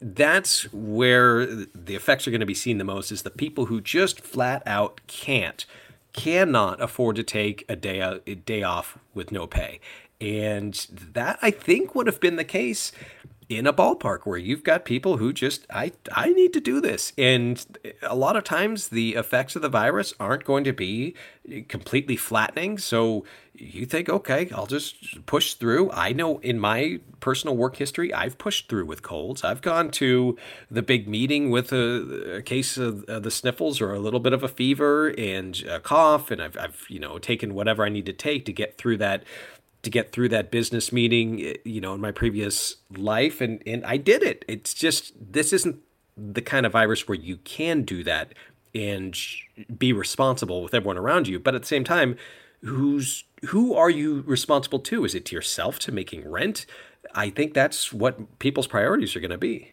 that's 0.00 0.72
where 0.72 1.46
the 1.46 1.94
effects 1.94 2.26
are 2.26 2.30
going 2.30 2.40
to 2.40 2.46
be 2.46 2.54
seen 2.54 2.78
the 2.78 2.84
most 2.84 3.12
is 3.12 3.22
the 3.22 3.30
people 3.30 3.66
who 3.66 3.80
just 3.80 4.20
flat 4.20 4.62
out 4.66 5.00
can't 5.06 5.66
cannot 6.16 6.80
afford 6.80 7.14
to 7.16 7.22
take 7.22 7.64
a 7.68 7.76
day 7.76 8.00
a 8.00 8.34
day 8.34 8.62
off 8.62 8.98
with 9.14 9.30
no 9.30 9.46
pay. 9.46 9.78
And 10.20 10.74
that 10.90 11.38
I 11.42 11.50
think 11.50 11.94
would 11.94 12.06
have 12.06 12.20
been 12.20 12.36
the 12.36 12.44
case 12.44 12.90
in 13.48 13.66
a 13.66 13.72
ballpark 13.72 14.20
where 14.24 14.38
you've 14.38 14.64
got 14.64 14.84
people 14.84 15.18
who 15.18 15.32
just 15.32 15.66
I 15.70 15.92
I 16.12 16.30
need 16.30 16.52
to 16.54 16.60
do 16.60 16.80
this. 16.80 17.12
And 17.16 17.64
a 18.02 18.16
lot 18.16 18.36
of 18.36 18.42
times 18.42 18.88
the 18.88 19.14
effects 19.14 19.54
of 19.54 19.62
the 19.62 19.68
virus 19.68 20.14
aren't 20.18 20.44
going 20.44 20.64
to 20.64 20.72
be 20.72 21.14
completely 21.68 22.16
flattening. 22.16 22.76
So 22.76 23.24
you 23.54 23.86
think 23.86 24.08
okay 24.08 24.50
I'll 24.52 24.66
just 24.66 25.24
push 25.26 25.54
through. 25.54 25.92
I 25.92 26.12
know 26.12 26.38
in 26.38 26.58
my 26.58 26.98
personal 27.20 27.56
work 27.56 27.76
history 27.76 28.12
I've 28.12 28.36
pushed 28.36 28.68
through 28.68 28.86
with 28.86 29.02
colds. 29.02 29.44
I've 29.44 29.62
gone 29.62 29.92
to 29.92 30.36
the 30.68 30.82
big 30.82 31.06
meeting 31.06 31.50
with 31.50 31.72
a, 31.72 32.38
a 32.38 32.42
case 32.42 32.76
of 32.76 33.06
the 33.06 33.30
sniffles 33.30 33.80
or 33.80 33.94
a 33.94 34.00
little 34.00 34.20
bit 34.20 34.32
of 34.32 34.42
a 34.42 34.48
fever 34.48 35.14
and 35.16 35.62
a 35.68 35.78
cough 35.78 36.32
and 36.32 36.42
I've 36.42 36.56
I've 36.58 36.84
you 36.88 36.98
know 36.98 37.18
taken 37.18 37.54
whatever 37.54 37.84
I 37.84 37.90
need 37.90 38.06
to 38.06 38.12
take 38.12 38.44
to 38.46 38.52
get 38.52 38.76
through 38.76 38.96
that 38.96 39.22
to 39.86 39.90
get 39.90 40.10
through 40.10 40.28
that 40.28 40.50
business 40.50 40.92
meeting, 40.92 41.40
eh, 41.40 41.54
you 41.64 41.80
know, 41.80 41.94
in 41.94 42.00
my 42.00 42.10
previous 42.10 42.76
life, 42.96 43.40
and 43.40 43.62
and 43.64 43.86
I 43.86 43.96
did 43.96 44.22
it. 44.24 44.44
It's 44.48 44.74
just 44.74 45.14
this 45.32 45.52
isn't 45.52 45.76
the 46.16 46.42
kind 46.42 46.66
of 46.66 46.72
virus 46.72 47.06
where 47.06 47.16
you 47.16 47.36
can 47.38 47.82
do 47.82 48.02
that 48.02 48.34
and 48.74 49.16
be 49.78 49.92
responsible 49.92 50.60
with 50.60 50.74
everyone 50.74 50.98
around 50.98 51.28
you, 51.28 51.38
but 51.38 51.54
at 51.54 51.62
the 51.62 51.68
same 51.68 51.84
time, 51.84 52.16
who's 52.64 53.24
who 53.46 53.74
are 53.74 53.88
you 53.88 54.24
responsible 54.26 54.80
to? 54.80 55.04
Is 55.04 55.14
it 55.14 55.24
to 55.26 55.36
yourself 55.36 55.78
to 55.80 55.92
making 55.92 56.28
rent? 56.28 56.66
I 57.14 57.30
think 57.30 57.54
that's 57.54 57.92
what 57.92 58.40
people's 58.40 58.66
priorities 58.66 59.14
are 59.14 59.20
going 59.20 59.30
to 59.30 59.38
be. 59.38 59.72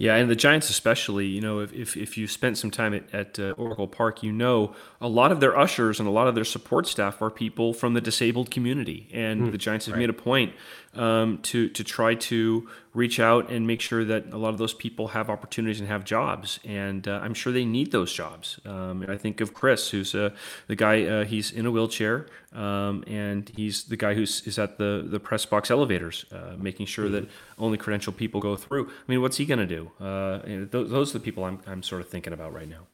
Yeah, 0.00 0.14
and 0.14 0.30
the 0.30 0.34
Giants 0.34 0.70
especially, 0.70 1.26
you 1.26 1.42
know, 1.42 1.58
if, 1.58 1.74
if, 1.74 1.94
if 1.94 2.16
you 2.16 2.26
spent 2.26 2.56
some 2.56 2.70
time 2.70 2.94
at, 2.94 3.14
at 3.14 3.38
uh, 3.38 3.50
Oracle 3.58 3.86
Park, 3.86 4.22
you 4.22 4.32
know 4.32 4.74
a 4.98 5.08
lot 5.08 5.30
of 5.30 5.40
their 5.40 5.58
ushers 5.58 6.00
and 6.00 6.08
a 6.08 6.10
lot 6.10 6.26
of 6.26 6.34
their 6.34 6.46
support 6.46 6.86
staff 6.86 7.20
are 7.20 7.28
people 7.28 7.74
from 7.74 7.92
the 7.92 8.00
disabled 8.00 8.50
community. 8.50 9.08
And 9.12 9.42
mm, 9.42 9.52
the 9.52 9.58
Giants 9.58 9.84
have 9.84 9.96
right. 9.96 10.00
made 10.00 10.08
a 10.08 10.14
point 10.14 10.54
um, 10.94 11.36
to, 11.42 11.68
to 11.68 11.84
try 11.84 12.14
to 12.14 12.66
reach 12.92 13.20
out 13.20 13.50
and 13.50 13.66
make 13.66 13.80
sure 13.80 14.04
that 14.04 14.32
a 14.32 14.36
lot 14.36 14.48
of 14.48 14.58
those 14.58 14.74
people 14.74 15.08
have 15.08 15.30
opportunities 15.30 15.78
and 15.78 15.88
have 15.88 16.04
jobs. 16.04 16.58
And 16.64 17.06
uh, 17.06 17.20
I'm 17.22 17.34
sure 17.34 17.52
they 17.52 17.64
need 17.64 17.92
those 17.92 18.12
jobs. 18.12 18.58
Um, 18.64 19.04
I 19.08 19.16
think 19.16 19.40
of 19.40 19.54
Chris, 19.54 19.90
who's 19.90 20.14
uh, 20.14 20.30
the 20.66 20.74
guy, 20.74 21.04
uh, 21.04 21.24
he's 21.24 21.52
in 21.52 21.66
a 21.66 21.70
wheelchair, 21.70 22.26
um, 22.52 23.04
and 23.06 23.48
he's 23.54 23.84
the 23.84 23.96
guy 23.96 24.14
who's 24.14 24.46
is 24.46 24.58
at 24.58 24.78
the, 24.78 25.04
the 25.06 25.20
press 25.20 25.46
box 25.46 25.70
elevators, 25.70 26.24
uh, 26.32 26.56
making 26.58 26.86
sure 26.86 27.04
mm-hmm. 27.04 27.14
that 27.14 27.28
only 27.58 27.78
credentialed 27.78 28.16
people 28.16 28.40
go 28.40 28.56
through. 28.56 28.86
I 28.88 29.04
mean, 29.06 29.22
what's 29.22 29.36
he 29.36 29.44
going 29.46 29.60
to 29.60 29.66
do? 29.66 29.90
Uh, 30.00 30.40
those, 30.70 30.90
those 30.90 31.10
are 31.10 31.18
the 31.18 31.24
people 31.24 31.44
I'm, 31.44 31.60
I'm 31.66 31.82
sort 31.82 32.00
of 32.00 32.08
thinking 32.08 32.32
about 32.32 32.52
right 32.52 32.68
now. 32.68 32.86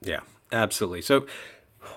Yeah, 0.00 0.20
absolutely. 0.50 1.02
So 1.02 1.26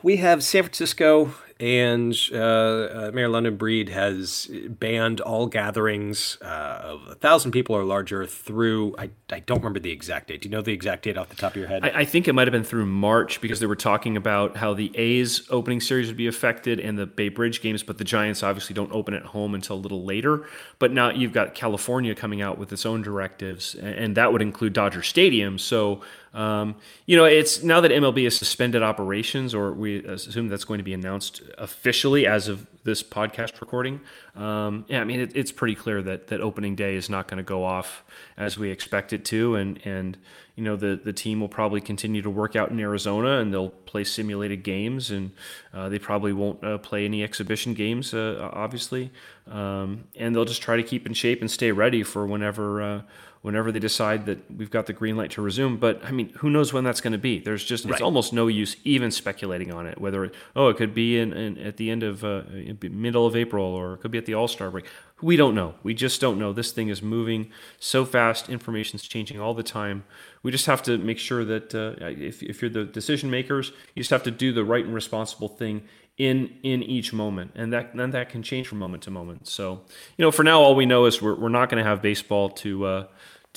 we 0.03 0.17
have 0.17 0.44
San 0.44 0.63
Francisco 0.63 1.34
and 1.60 2.15
uh, 2.32 2.38
uh, 2.38 3.12
Mayor 3.13 3.29
London 3.29 3.58
Breed 3.58 3.89
has 3.89 4.50
banned 4.70 5.22
all 5.22 5.48
gatherings 5.48 6.38
uh, 6.41 6.82
of 6.84 7.08
a 7.08 7.15
thousand 7.15 7.51
people 7.51 7.75
or 7.75 7.84
larger 7.84 8.27
through. 8.27 8.96
I, 8.98 9.10
I 9.32 9.39
don't 9.39 9.58
remember 9.58 9.79
the 9.79 9.91
exact 9.91 10.27
date. 10.27 10.41
Do 10.41 10.50
you 10.50 10.56
know 10.56 10.62
the 10.62 10.74
exact 10.74 11.03
date 11.03 11.17
off 11.17 11.29
the 11.29 11.36
top 11.36 11.53
of 11.53 11.58
your 11.58 11.67
head? 11.67 11.84
I, 11.84 12.01
I 12.01 12.06
think 12.06 12.27
it 12.27 12.34
might 12.34 12.48
have 12.48 12.51
been 12.51 12.63
through 12.63 12.86
March 12.86 13.41
because 13.41 13.60
they 13.60 13.65
were 13.65 13.75
talking 13.75 14.15
about 14.15 14.58
how 14.58 14.75
the 14.75 14.96
A's 14.96 15.48
opening 15.50 15.82
series 15.82 16.08
would 16.08 16.17
be 16.17 16.27
affected 16.27 16.79
and 16.79 16.98
the 16.98 17.08
Bay 17.08 17.29
Bridge 17.29 17.62
games, 17.62 17.82
but 17.82 17.98
the 17.98 18.03
Giants 18.03 18.44
obviously 18.44 18.75
don't 18.75 18.91
open 18.91 19.15
at 19.15 19.24
home 19.24 19.56
until 19.56 19.77
a 19.77 19.82
little 19.82 20.03
later. 20.03 20.46
But 20.77 20.91
now 20.91 21.10
you've 21.10 21.34
got 21.34 21.56
California 21.56 22.13
coming 22.13 22.39
out 22.39 22.60
with 22.60 22.72
its 22.72 22.86
own 22.86 23.01
directives, 23.01 23.74
and 23.74 24.15
that 24.15 24.32
would 24.32 24.44
include 24.44 24.74
Dodger 24.74 25.01
Stadium. 25.01 25.58
So 25.58 26.01
um, 26.38 26.75
you 27.08 27.17
know, 27.17 27.25
it's 27.25 27.63
now 27.63 27.82
that 27.82 27.89
MLB 27.89 28.25
has 28.25 28.38
suspended 28.38 28.84
operations, 28.84 29.56
or 29.56 29.74
we 29.74 30.06
assume 30.06 30.50
that's 30.50 30.65
going 30.65 30.77
to 30.77 30.84
be 30.84 30.94
announced 30.94 31.41
officially 31.58 32.27
as 32.27 32.48
of 32.48 32.67
this 32.84 33.01
podcast 33.01 33.60
recording. 33.60 34.00
Um, 34.36 34.86
yeah, 34.88 35.01
I 35.01 35.03
mean, 35.03 35.20
it, 35.20 35.36
it's 35.36 35.51
pretty 35.51 35.74
clear 35.74 36.03
that 36.03 36.27
that 36.27 36.39
opening 36.39 36.75
day 36.75 36.96
is 36.96 37.10
not 37.10 37.27
going 37.27 37.39
to 37.39 37.44
go 37.44 37.65
off 37.65 38.03
as 38.38 38.56
we 38.56 38.70
expect 38.70 39.13
it 39.13 39.25
to, 39.25 39.56
and 39.56 39.79
and 39.84 40.15
you 40.57 40.63
know 40.63 40.75
the 40.75 40.99
the 41.01 41.13
team 41.13 41.39
will 41.39 41.47
probably 41.47 41.79
continue 41.79 42.23
to 42.23 42.31
work 42.31 42.55
out 42.55 42.71
in 42.71 42.79
Arizona, 42.79 43.39
and 43.39 43.53
they'll 43.53 43.69
play 43.69 44.03
simulated 44.03 44.63
games, 44.63 45.11
and 45.11 45.31
uh, 45.71 45.87
they 45.87 45.99
probably 45.99 46.33
won't 46.33 46.63
uh, 46.63 46.79
play 46.79 47.05
any 47.05 47.23
exhibition 47.23 47.75
games, 47.75 48.11
uh, 48.11 48.49
obviously, 48.51 49.11
um, 49.49 50.05
and 50.15 50.35
they'll 50.35 50.45
just 50.45 50.63
try 50.63 50.75
to 50.75 50.81
keep 50.83 51.05
in 51.05 51.13
shape 51.13 51.41
and 51.41 51.51
stay 51.51 51.71
ready 51.71 52.01
for 52.01 52.25
whenever 52.25 52.81
uh, 52.81 53.01
whenever 53.41 53.71
they 53.71 53.79
decide 53.79 54.25
that 54.25 54.39
we've 54.57 54.71
got 54.71 54.87
the 54.87 54.93
green 54.93 55.15
light 55.15 55.31
to 55.31 55.41
resume. 55.41 55.77
But 55.77 56.03
I 56.03 56.11
mean, 56.11 56.29
who 56.37 56.49
knows 56.49 56.73
when 56.73 56.83
that's 56.83 57.01
going 57.01 57.13
to 57.13 57.17
be? 57.17 57.39
There's 57.39 57.63
just 57.63 57.85
right. 57.85 57.93
it's 57.93 58.01
almost 58.01 58.33
no 58.33 58.47
use 58.47 58.75
even 58.83 59.11
speculating 59.11 59.71
on 59.71 59.87
it. 59.87 60.01
Whether 60.01 60.25
it, 60.25 60.35
oh, 60.55 60.69
it 60.69 60.77
could 60.77 60.93
be 60.93 61.19
in, 61.19 61.33
in 61.33 61.57
at 61.57 61.77
the 61.77 61.89
end 61.89 62.03
of 62.03 62.23
uh, 62.23 62.41
middle 62.81 63.25
of 63.25 63.35
April 63.35 63.63
or 63.63 63.93
it 63.93 63.97
could 63.99 64.11
be 64.11 64.17
at 64.17 64.25
the 64.25 64.33
All 64.33 64.47
Star 64.47 64.71
break. 64.71 64.85
We 65.21 65.35
don't 65.35 65.55
know. 65.55 65.75
We 65.81 65.93
just 65.93 66.19
don't 66.21 66.37
know. 66.37 66.53
This 66.53 66.71
thing 66.71 66.89
is 66.89 67.01
moving 67.01 67.49
so 67.79 68.05
fast. 68.05 68.49
Information's 68.49 69.03
changing 69.03 69.39
all 69.39 69.53
the 69.53 69.63
time. 69.63 70.03
We 70.47 70.51
just 70.51 70.65
have 70.65 70.81
to 70.83 70.97
make 70.97 71.19
sure 71.19 71.43
that 71.43 71.75
uh, 71.75 71.95
if, 71.99 72.41
if 72.41 72.61
you're 72.61 72.71
the 72.71 72.85
decision 72.85 73.29
makers, 73.29 73.71
you 73.93 74.01
just 74.01 74.11
have 74.11 74.23
to 74.23 74.31
do 74.31 74.53
the 74.53 74.63
right 74.63 74.85
and 74.85 74.93
responsible 74.93 75.49
thing 75.49 75.83
in 76.17 76.51
in 76.63 76.81
each 76.81 77.13
moment 77.13 77.51
and 77.53 77.71
that 77.71 77.95
then 77.95 78.09
that 78.09 78.27
can 78.27 78.41
change 78.41 78.67
from 78.67 78.79
moment 78.79 79.03
to 79.03 79.11
moment 79.11 79.45
so 79.45 79.81
you 80.17 80.25
know 80.25 80.31
for 80.31 80.43
now 80.43 80.59
all 80.59 80.73
we 80.73 80.83
know 80.83 81.05
is 81.05 81.21
we're, 81.21 81.35
we're 81.35 81.47
not 81.47 81.69
going 81.69 81.77
to 81.77 81.87
have 81.87 82.01
baseball 82.01 82.49
to 82.49 82.85
uh, 82.85 83.07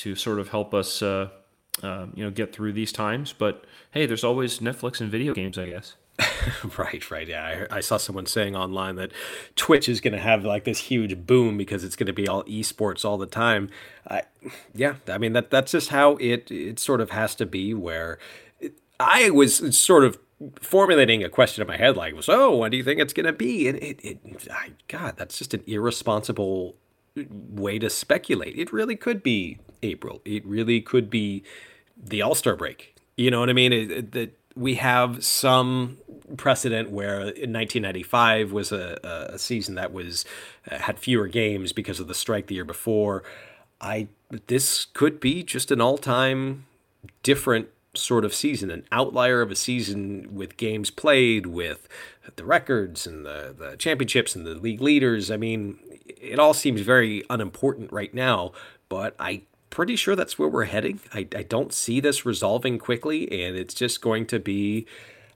to 0.00 0.14
sort 0.14 0.38
of 0.38 0.49
help 0.49 0.73
us, 0.73 1.02
uh, 1.02 1.28
uh, 1.82 2.06
you 2.14 2.25
know, 2.25 2.30
get 2.30 2.54
through 2.54 2.73
these 2.73 2.90
times. 2.90 3.35
But 3.35 3.64
hey, 3.90 4.06
there's 4.06 4.25
always 4.25 4.61
Netflix 4.61 5.00
and 5.00 5.11
video 5.11 5.35
games, 5.35 5.59
I 5.59 5.66
guess. 5.66 5.94
right, 6.79 7.11
right. 7.11 7.29
Yeah, 7.29 7.67
I, 7.71 7.77
I, 7.77 7.81
saw 7.81 7.97
someone 7.97 8.27
saying 8.27 8.57
online 8.57 8.97
that 8.97 9.12
Twitch 9.57 9.89
is 9.89 10.00
going 10.00 10.12
to 10.12 10.21
have 10.21 10.45
like 10.45 10.65
this 10.65 10.79
huge 10.79 11.27
boom 11.27 11.57
because 11.57 11.85
it's 11.85 11.97
going 11.97 12.07
to 12.07 12.12
be 12.12 12.27
all 12.29 12.45
esports 12.45 13.05
all 13.05 13.19
the 13.19 13.27
time. 13.27 13.71
I, 14.09 14.23
yeah, 14.75 14.97
I 15.09 15.19
mean 15.19 15.33
that 15.35 15.50
that's 15.50 15.73
just 15.73 15.91
how 15.91 16.17
it 16.17 16.50
it 16.50 16.79
sort 16.79 17.00
of 17.00 17.11
has 17.11 17.35
to 17.37 17.47
be. 17.47 17.75
Where 17.75 18.19
it, 18.61 18.75
I 18.99 19.31
was 19.31 19.77
sort 19.77 20.05
of 20.05 20.19
formulating 20.61 21.23
a 21.23 21.29
question 21.29 21.62
in 21.62 21.69
my 21.69 21.77
head, 21.77 21.97
like, 21.97 22.21
"So, 22.23 22.57
what 22.57 22.71
do 22.71 22.77
you 22.77 22.85
think 22.85 23.00
it's 23.00 23.12
going 23.12 23.27
to 23.27 23.33
be?" 23.33 23.69
And 23.69 23.79
it, 23.79 24.00
it, 24.03 24.49
I, 24.50 24.71
God, 24.89 25.15
that's 25.17 25.39
just 25.39 25.55
an 25.55 25.62
irresponsible 25.67 26.77
way 27.29 27.79
to 27.79 27.91
speculate. 27.91 28.59
It 28.59 28.73
really 28.73 28.97
could 28.97 29.23
be 29.23 29.59
April. 29.83 30.23
It 30.25 30.45
really 30.47 30.81
could 30.81 31.09
be 31.11 31.45
the 31.97 32.23
All 32.23 32.35
Star 32.35 32.57
break. 32.57 32.97
You 33.17 33.31
know 33.31 33.41
what 33.41 33.50
I 33.50 33.53
mean? 33.53 34.11
That 34.12 34.39
we 34.57 34.75
have 34.76 35.25
some 35.25 35.99
precedent 36.37 36.90
where 36.90 37.21
in 37.21 37.52
1995 37.52 38.52
was 38.52 38.73
a, 38.73 39.30
a 39.33 39.38
season 39.38 39.75
that 39.75 39.92
was 39.92 40.25
uh, 40.71 40.78
had 40.78 40.99
fewer 40.99 41.28
games 41.28 41.73
because 41.73 42.00
of 42.00 42.09
the 42.09 42.14
strike 42.14 42.47
the 42.47 42.54
year 42.54 42.64
before. 42.64 43.23
I 43.80 44.09
this 44.47 44.87
could 44.87 45.21
be 45.21 45.42
just 45.42 45.71
an 45.71 45.80
all 45.80 45.99
time 45.99 46.66
different 47.23 47.69
sort 47.95 48.25
of 48.25 48.35
season, 48.35 48.71
an 48.71 48.85
outlier 48.92 49.42
of 49.42 49.50
a 49.50 49.57
season 49.57 50.28
with 50.33 50.57
games 50.57 50.90
played, 50.90 51.47
with 51.47 51.88
the 52.37 52.45
records 52.45 53.07
and 53.07 53.26
the, 53.26 53.54
the 53.57 53.76
championships 53.76 54.37
and 54.37 54.47
the 54.47 54.54
league 54.54 54.80
leaders. 54.80 55.30
I 55.30 55.37
mean, 55.37 55.78
it 56.07 56.38
all 56.38 56.54
seems 56.54 56.83
very 56.83 57.25
unimportant 57.28 57.92
right 57.92 58.12
now, 58.14 58.52
but 58.88 59.16
I 59.19 59.42
pretty 59.71 59.97
sure 59.97 60.15
that's 60.15 60.39
where 60.39 60.49
we're 60.49 60.65
heading. 60.65 61.00
I, 61.15 61.27
I 61.35 61.43
don't 61.43 61.73
see 61.73 62.00
this 62.00 62.27
resolving 62.27 62.79
quickly, 62.79 63.31
and 63.45 63.57
it's 63.57 63.75
just 63.75 64.00
going 64.00 64.27
to 64.27 64.39
be. 64.39 64.87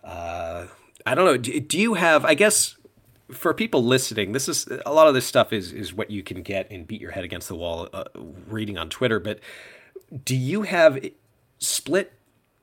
Uh, 0.02 0.66
I 1.06 1.14
don't 1.14 1.24
know. 1.24 1.36
Do, 1.36 1.58
do, 1.60 1.78
you 1.78 1.94
have? 1.94 2.24
I 2.24 2.34
guess 2.34 2.76
for 3.30 3.54
people 3.54 3.82
listening, 3.82 4.32
this 4.32 4.48
is 4.48 4.68
a 4.84 4.92
lot 4.92 5.08
of 5.08 5.14
this 5.14 5.26
stuff 5.26 5.52
is 5.52 5.72
is 5.72 5.94
what 5.94 6.10
you 6.10 6.22
can 6.22 6.42
get 6.42 6.70
and 6.70 6.86
beat 6.86 7.00
your 7.00 7.12
head 7.12 7.24
against 7.24 7.48
the 7.48 7.54
wall 7.54 7.88
uh, 7.92 8.04
reading 8.48 8.76
on 8.76 8.90
Twitter. 8.90 9.18
But 9.18 9.40
do 10.24 10.36
you 10.36 10.62
have 10.62 11.02
split 11.58 12.12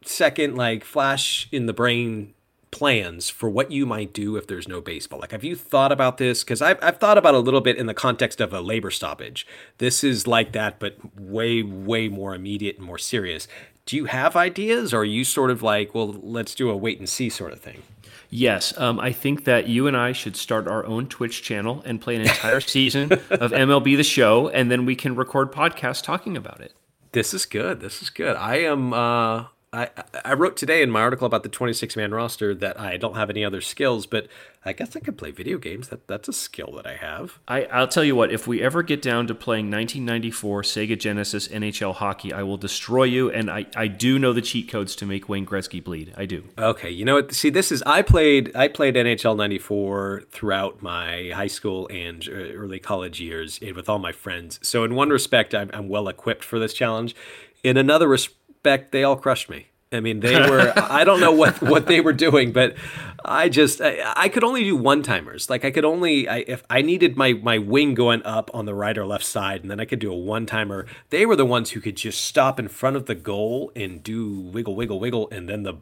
second 0.04 0.56
like 0.56 0.84
flash 0.84 1.48
in 1.52 1.66
the 1.66 1.74
brain 1.74 2.34
plans 2.72 3.30
for 3.30 3.50
what 3.50 3.72
you 3.72 3.86
might 3.86 4.14
do 4.14 4.36
if 4.38 4.48
there's 4.48 4.68
no 4.68 4.82
baseball? 4.82 5.20
Like, 5.20 5.32
have 5.32 5.44
you 5.44 5.56
thought 5.56 5.92
about 5.92 6.18
this? 6.18 6.44
Because 6.44 6.62
I've, 6.62 6.80
I've 6.82 6.98
thought 6.98 7.18
about 7.18 7.36
a 7.36 7.40
little 7.40 7.62
bit 7.62 7.78
in 7.78 7.86
the 7.86 7.94
context 7.94 8.42
of 8.42 8.54
a 8.54 8.62
labor 8.62 8.92
stoppage. 8.92 9.46
This 9.78 10.04
is 10.04 10.26
like 10.26 10.54
that, 10.54 10.80
but 10.80 10.98
way, 11.20 11.62
way 11.62 12.08
more 12.08 12.34
immediate 12.34 12.78
and 12.78 12.86
more 12.86 12.98
serious. 12.98 13.48
Do 13.86 13.96
you 13.96 14.06
have 14.06 14.36
ideas, 14.36 14.94
or 14.94 15.02
are 15.02 15.06
you 15.06 15.24
sort 15.24 15.52
of 15.52 15.62
like, 15.62 15.94
well, 15.94 16.08
let's 16.08 16.56
do 16.56 16.70
a 16.70 16.78
wait 16.78 17.00
and 17.00 17.10
see 17.10 17.30
sort 17.30 17.52
of 17.52 17.60
thing? 17.60 17.84
Yes, 18.30 18.78
um, 18.78 18.98
I 19.00 19.12
think 19.12 19.44
that 19.44 19.68
you 19.68 19.88
and 19.88 19.98
I 19.98 20.14
should 20.14 20.38
start 20.38 20.66
our 20.66 20.86
own 20.86 21.08
Twitch 21.08 21.44
channel 21.44 21.84
and 21.86 22.00
play 22.00 22.16
an 22.16 22.22
entire 22.22 22.62
season 22.62 23.12
of 23.12 23.52
MLB 23.52 23.98
The 23.98 24.04
Show, 24.04 24.48
and 24.48 24.72
then 24.72 24.86
we 24.86 24.96
can 24.96 25.16
record 25.16 25.52
podcasts 25.52 26.02
talking 26.02 26.38
about 26.38 26.62
it. 26.62 26.74
This 27.12 27.34
is 27.34 27.46
good. 27.46 27.82
This 27.82 28.02
is 28.02 28.10
good. 28.10 28.38
I 28.38 28.60
am. 28.60 28.94
Uh, 28.94 29.46
I, 29.74 29.88
I 30.26 30.34
wrote 30.34 30.58
today 30.58 30.82
in 30.82 30.92
my 30.92 31.00
article 31.00 31.26
about 31.26 31.44
the 31.44 31.50
26 31.50 31.96
man 31.96 32.14
roster 32.14 32.54
that 32.54 32.78
I 32.78 32.98
don't 32.98 33.16
have 33.16 33.30
any 33.30 33.46
other 33.46 33.62
skills, 33.62 34.06
but 34.06 34.28
I 34.66 34.74
guess 34.74 34.98
I 34.98 35.00
could 35.00 35.18
play 35.18 35.32
video 35.32 35.58
games. 35.58 35.88
That 35.88 36.10
that's 36.10 36.28
a 36.28 36.34
skill 36.34 36.74
that 36.76 36.86
I 36.86 36.96
have. 36.96 37.40
I, 37.48 37.64
I'll 37.66 37.88
tell 37.88 38.04
you 38.04 38.14
what. 38.14 38.34
If 38.34 38.48
we 38.48 38.62
ever 38.62 38.84
get 38.84 39.02
down 39.02 39.28
to 39.28 39.34
playing 39.34 39.72
1994 39.72 40.64
Sega 40.64 41.00
Genesis 41.00 41.48
NHL 41.48 41.96
hockey, 41.96 42.34
I 42.34 42.44
will 42.44 42.58
destroy 42.58 43.06
you. 43.06 43.32
And 43.32 43.50
I, 43.50 43.66
I 43.74 43.88
do 43.88 44.20
know 44.20 44.34
the 44.34 44.42
cheat 44.42 44.68
codes 44.70 44.94
to 44.98 45.06
make 45.06 45.30
Wayne 45.30 45.46
Gretzky 45.46 45.82
bleed. 45.82 46.14
I 46.18 46.26
do. 46.26 46.44
Okay, 46.58 46.90
you 46.90 47.06
know 47.06 47.16
what? 47.16 47.34
See, 47.34 47.50
this 47.50 47.72
is 47.72 47.82
I 47.84 48.02
played 48.02 48.54
I 48.54 48.68
played 48.68 48.96
NHL 48.96 49.38
'94 49.38 50.24
throughout 50.32 50.82
my 50.82 51.32
high 51.34 51.48
school 51.48 51.88
and 51.90 52.28
uh, 52.28 52.34
early 52.34 52.80
college 52.80 53.22
years 53.22 53.62
with 53.62 53.88
all 53.88 54.00
my 54.00 54.12
friends. 54.12 54.60
So 54.62 54.84
in 54.84 54.96
one 54.96 55.12
respect, 55.12 55.56
I'm, 55.56 55.70
I'm 55.74 55.88
well 55.88 56.10
equipped 56.10 56.44
for 56.44 56.60
this 56.60 56.74
challenge. 56.74 57.16
In 57.64 57.78
another 57.78 58.08
respect 58.08 58.41
respect, 58.64 58.92
they 58.92 59.04
all 59.04 59.16
crushed 59.16 59.50
me. 59.50 59.68
I 59.94 60.00
mean, 60.00 60.22
they 60.22 60.36
were, 60.36 60.72
I 60.78 61.04
don't 61.04 61.20
know 61.20 61.34
what, 61.34 61.62
what 61.62 61.88
they 61.88 62.00
were 62.00 62.14
doing, 62.14 62.54
but 62.54 62.76
I 63.26 63.50
just, 63.50 63.82
I, 63.82 64.14
I 64.16 64.30
could 64.30 64.44
only 64.44 64.64
do 64.64 64.76
one 64.76 65.04
timers. 65.04 65.50
Like 65.50 65.66
I 65.66 65.72
could 65.72 65.84
only, 65.84 66.30
I, 66.30 66.46
if 66.48 66.64
I 66.70 66.82
needed 66.82 67.18
my, 67.18 67.34
my 67.34 67.58
wing 67.58 67.94
going 67.94 68.24
up 68.24 68.50
on 68.54 68.66
the 68.66 68.74
right 68.74 68.98
or 68.98 69.06
left 69.06 69.26
side, 69.26 69.62
and 69.62 69.70
then 69.70 69.80
I 69.80 69.86
could 69.86 70.00
do 70.00 70.12
a 70.12 70.16
one 70.16 70.46
timer. 70.46 70.86
They 71.10 71.26
were 71.26 71.36
the 71.36 71.46
ones 71.46 71.72
who 71.72 71.82
could 71.82 71.98
just 71.98 72.24
stop 72.24 72.60
in 72.60 72.70
front 72.70 72.96
of 72.96 73.06
the 73.06 73.16
goal 73.16 73.72
and 73.76 74.02
do 74.02 74.40
wiggle, 74.40 74.76
wiggle, 74.76 75.00
wiggle. 75.00 75.28
And 75.30 75.50
then 75.50 75.64
the 75.64 75.76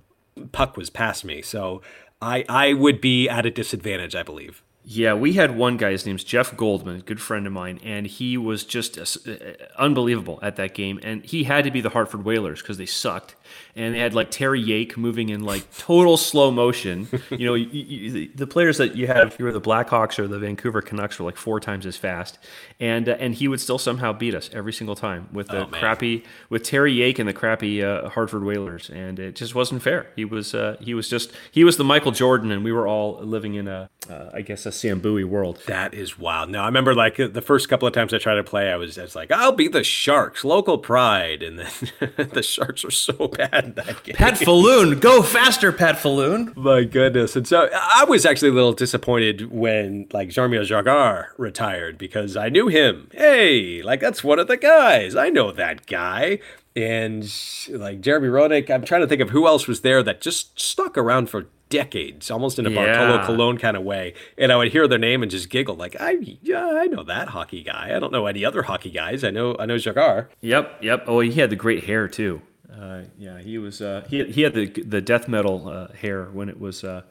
puck 0.51 0.75
was 0.75 0.89
past 0.89 1.23
me. 1.23 1.43
So 1.43 1.81
I, 2.19 2.45
I 2.49 2.73
would 2.73 2.99
be 2.99 3.29
at 3.29 3.45
a 3.45 3.51
disadvantage, 3.51 4.15
I 4.15 4.23
believe. 4.23 4.63
Yeah, 4.91 5.13
we 5.13 5.33
had 5.33 5.55
one 5.55 5.77
guy. 5.77 5.91
His 5.91 6.07
name's 6.07 6.23
Jeff 6.23 6.57
Goldman, 6.57 7.01
good 7.01 7.21
friend 7.21 7.45
of 7.45 7.53
mine, 7.53 7.79
and 7.83 8.07
he 8.07 8.37
was 8.37 8.63
just 8.63 8.97
uh, 8.97 9.35
unbelievable 9.77 10.39
at 10.41 10.55
that 10.55 10.73
game. 10.73 10.99
And 11.03 11.23
he 11.23 11.43
had 11.43 11.63
to 11.65 11.69
be 11.69 11.79
the 11.79 11.91
Hartford 11.91 12.25
Whalers 12.25 12.63
because 12.63 12.79
they 12.79 12.87
sucked 12.87 13.35
and 13.79 13.95
they 13.95 13.99
had 13.99 14.13
like 14.13 14.29
Terry 14.29 14.61
Yake 14.61 14.97
moving 14.97 15.29
in 15.29 15.41
like 15.41 15.73
total 15.77 16.17
slow 16.17 16.51
motion. 16.51 17.07
You 17.29 17.45
know, 17.45 17.53
you, 17.53 17.67
you, 17.69 18.29
the 18.35 18.45
players 18.45 18.77
that 18.77 18.95
you 18.95 19.07
had, 19.07 19.27
if 19.27 19.39
you 19.39 19.45
were 19.45 19.53
the 19.53 19.61
Blackhawks 19.61 20.19
or 20.19 20.27
the 20.27 20.37
Vancouver 20.37 20.81
Canucks, 20.81 21.17
were 21.17 21.25
like 21.25 21.37
four 21.37 21.61
times 21.61 21.85
as 21.85 21.95
fast, 21.95 22.37
and 22.79 23.07
uh, 23.07 23.15
and 23.19 23.35
he 23.35 23.47
would 23.47 23.61
still 23.61 23.77
somehow 23.77 24.11
beat 24.11 24.35
us 24.35 24.49
every 24.51 24.73
single 24.73 24.95
time 24.95 25.29
with 25.31 25.47
the 25.47 25.63
oh, 25.63 25.67
crappy 25.67 26.25
with 26.49 26.63
Terry 26.63 26.93
Yake 26.93 27.19
and 27.19 27.29
the 27.29 27.33
crappy 27.33 27.81
uh, 27.81 28.09
Hartford 28.09 28.43
Whalers, 28.43 28.89
and 28.89 29.17
it 29.17 29.35
just 29.35 29.55
wasn't 29.55 29.81
fair. 29.81 30.07
He 30.15 30.25
was 30.25 30.53
uh, 30.53 30.75
he 30.81 30.93
was 30.93 31.07
just 31.07 31.31
he 31.51 31.63
was 31.63 31.77
the 31.77 31.85
Michael 31.85 32.11
Jordan, 32.11 32.51
and 32.51 32.65
we 32.65 32.73
were 32.73 32.87
all 32.87 33.19
living 33.21 33.53
in 33.53 33.69
a 33.69 33.89
uh, 34.09 34.31
I 34.33 34.41
guess 34.41 34.65
a 34.65 34.71
Sam 34.73 34.99
Bowie 34.99 35.23
world. 35.23 35.61
That 35.67 35.93
is 35.93 36.19
wild. 36.19 36.49
Now 36.49 36.63
I 36.63 36.65
remember 36.65 36.93
like 36.93 37.15
the 37.15 37.41
first 37.41 37.69
couple 37.69 37.87
of 37.87 37.93
times 37.93 38.13
I 38.13 38.17
tried 38.17 38.35
to 38.35 38.43
play, 38.43 38.71
I 38.71 38.75
was, 38.75 38.97
I 38.97 39.03
was 39.03 39.15
like, 39.15 39.31
I'll 39.31 39.53
be 39.53 39.67
the 39.67 39.83
Sharks, 39.83 40.43
local 40.43 40.77
pride, 40.77 41.43
and 41.43 41.59
then 41.59 41.69
the 42.33 42.43
Sharks 42.43 42.83
were 42.83 42.91
so 42.91 43.27
bad 43.27 43.68
that 43.75 44.03
game. 44.03 44.15
Pat 44.15 44.37
Falloon, 44.37 44.99
go 44.99 45.21
faster, 45.21 45.71
Pat 45.71 45.99
Falloon. 45.99 46.53
My 46.55 46.83
goodness. 46.83 47.35
And 47.35 47.47
so 47.47 47.69
I 47.73 48.05
was 48.07 48.25
actually 48.25 48.49
a 48.49 48.53
little 48.53 48.73
disappointed 48.73 49.51
when 49.51 50.07
like 50.11 50.29
Jaromir 50.29 50.61
Jagr 50.61 51.27
retired 51.37 51.97
because 51.97 52.35
I 52.37 52.49
knew 52.49 52.67
him. 52.67 53.09
Hey, 53.13 53.81
like 53.81 53.99
that's 53.99 54.23
one 54.23 54.39
of 54.39 54.47
the 54.47 54.57
guys. 54.57 55.15
I 55.15 55.29
know 55.29 55.51
that 55.51 55.85
guy. 55.85 56.39
And 56.75 57.23
like 57.69 58.01
Jeremy 58.01 58.27
Roenick, 58.29 58.69
I'm 58.69 58.85
trying 58.85 59.01
to 59.01 59.07
think 59.07 59.21
of 59.21 59.31
who 59.31 59.47
else 59.47 59.67
was 59.67 59.81
there 59.81 60.03
that 60.03 60.21
just 60.21 60.59
stuck 60.59 60.97
around 60.97 61.29
for 61.29 61.47
decades, 61.69 62.29
almost 62.29 62.59
in 62.59 62.65
a 62.65 62.69
yeah. 62.69 62.97
Bartolo 62.97 63.25
Colon 63.25 63.57
kind 63.57 63.77
of 63.77 63.83
way. 63.83 64.13
And 64.37 64.51
I 64.51 64.57
would 64.57 64.71
hear 64.71 64.87
their 64.87 64.97
name 64.99 65.21
and 65.21 65.31
just 65.31 65.49
giggle, 65.49 65.75
like, 65.75 65.95
I 65.99 66.17
yeah, 66.41 66.65
I 66.65 66.85
know 66.85 67.03
that 67.03 67.29
hockey 67.29 67.63
guy. 67.63 67.95
I 67.95 67.99
don't 67.99 68.11
know 68.11 68.25
any 68.25 68.43
other 68.43 68.63
hockey 68.63 68.91
guys. 68.91 69.23
I 69.23 69.31
know 69.31 69.55
I 69.59 69.65
know 69.65 69.75
Jagr. 69.75 70.27
Yep, 70.41 70.83
yep. 70.83 71.03
Oh, 71.07 71.19
he 71.21 71.31
had 71.33 71.49
the 71.49 71.55
great 71.55 71.85
hair 71.85 72.07
too. 72.07 72.41
Uh, 72.71 73.03
yeah, 73.17 73.39
he 73.39 73.57
was. 73.57 73.81
Uh, 73.81 74.05
he 74.09 74.23
he 74.25 74.41
had 74.41 74.53
the 74.53 74.67
the 74.67 75.01
death 75.01 75.27
metal 75.27 75.67
uh, 75.67 75.93
hair 75.93 76.25
when 76.25 76.49
it 76.49 76.59
was 76.59 76.83
uh, 76.83 77.01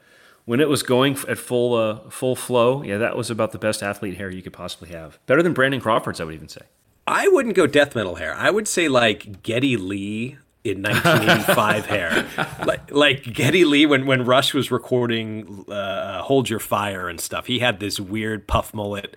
when 0.44 0.60
it 0.60 0.68
was 0.68 0.82
going 0.82 1.16
at 1.28 1.38
full 1.38 1.74
uh, 1.74 2.08
full 2.10 2.36
flow. 2.36 2.82
Yeah, 2.82 2.98
that 2.98 3.16
was 3.16 3.30
about 3.30 3.52
the 3.52 3.58
best 3.58 3.82
athlete 3.82 4.16
hair 4.16 4.30
you 4.30 4.42
could 4.42 4.52
possibly 4.52 4.90
have. 4.90 5.18
Better 5.26 5.42
than 5.42 5.52
Brandon 5.52 5.80
Crawford's, 5.80 6.20
I 6.20 6.24
would 6.24 6.34
even 6.34 6.48
say. 6.48 6.62
I 7.06 7.26
wouldn't 7.28 7.54
go 7.54 7.66
death 7.66 7.94
metal 7.94 8.16
hair. 8.16 8.34
I 8.34 8.50
would 8.50 8.68
say 8.68 8.88
like 8.88 9.42
Geddy 9.42 9.76
Lee 9.76 10.38
in 10.64 10.82
1985 10.82 11.86
hair, 11.86 12.26
like, 12.66 12.90
like 12.90 13.22
Geddy 13.32 13.64
Lee 13.64 13.86
when 13.86 14.06
when 14.06 14.24
Rush 14.24 14.54
was 14.54 14.70
recording 14.70 15.64
uh, 15.68 16.22
"Hold 16.22 16.50
Your 16.50 16.60
Fire" 16.60 17.08
and 17.08 17.20
stuff. 17.20 17.46
He 17.46 17.58
had 17.58 17.80
this 17.80 17.98
weird 17.98 18.46
puff 18.46 18.72
mullet, 18.74 19.16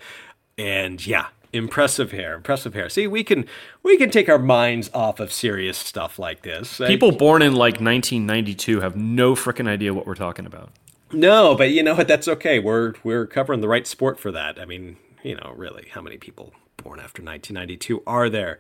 and 0.58 1.06
yeah, 1.06 1.28
impressive 1.54 2.12
hair 2.12 2.36
impressive 2.36 2.74
hair. 2.74 2.90
See 2.90 3.08
we 3.08 3.24
can 3.24 3.46
we 3.84 3.98
can 3.98 4.10
take 4.10 4.30
our 4.30 4.40
minds 4.40 4.90
off 4.94 5.20
of 5.20 5.32
serious 5.32 5.78
stuff 5.78 6.20
like 6.20 6.44
this. 6.44 6.78
People 6.78 7.12
born 7.12 7.42
in 7.42 7.54
like 7.54 7.80
1992 7.80 8.82
have 8.82 8.96
no 8.96 9.36
freaking 9.36 9.68
idea 9.68 9.94
what 9.94 10.08
we're 10.08 10.16
talking 10.16 10.46
about. 10.46 10.72
No 11.12 11.56
but 11.56 11.72
you 11.72 11.84
know 11.84 11.96
what? 11.96 12.08
That's 12.08 12.28
okay. 12.28 12.60
We're 12.60 12.94
we're 13.04 13.26
covering 13.28 13.62
the 13.62 13.68
right 13.68 13.86
sport 13.86 14.20
for 14.20 14.32
that. 14.32 14.60
I 14.60 14.66
mean 14.66 14.98
you 15.24 15.36
know 15.36 15.54
really 15.56 15.88
how 15.92 16.02
many 16.02 16.18
people 16.18 16.54
born 16.78 17.00
after 17.00 17.22
1992 17.22 18.04
are 18.08 18.30
there? 18.30 18.60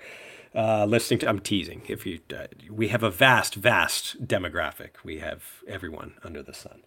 Uh, 0.53 0.83
listening 0.83 1.17
to 1.17 1.29
i'm 1.29 1.39
teasing. 1.39 1.81
If 1.88 2.05
you 2.05 2.19
uh, 2.36 2.48
we 2.69 2.89
have 2.89 3.03
a 3.03 3.10
vast 3.10 3.55
vast 3.55 4.27
demographic. 4.27 4.89
We 5.03 5.19
have 5.19 5.63
everyone 5.67 6.15
under 6.24 6.43
the 6.43 6.53
sun. 6.53 6.81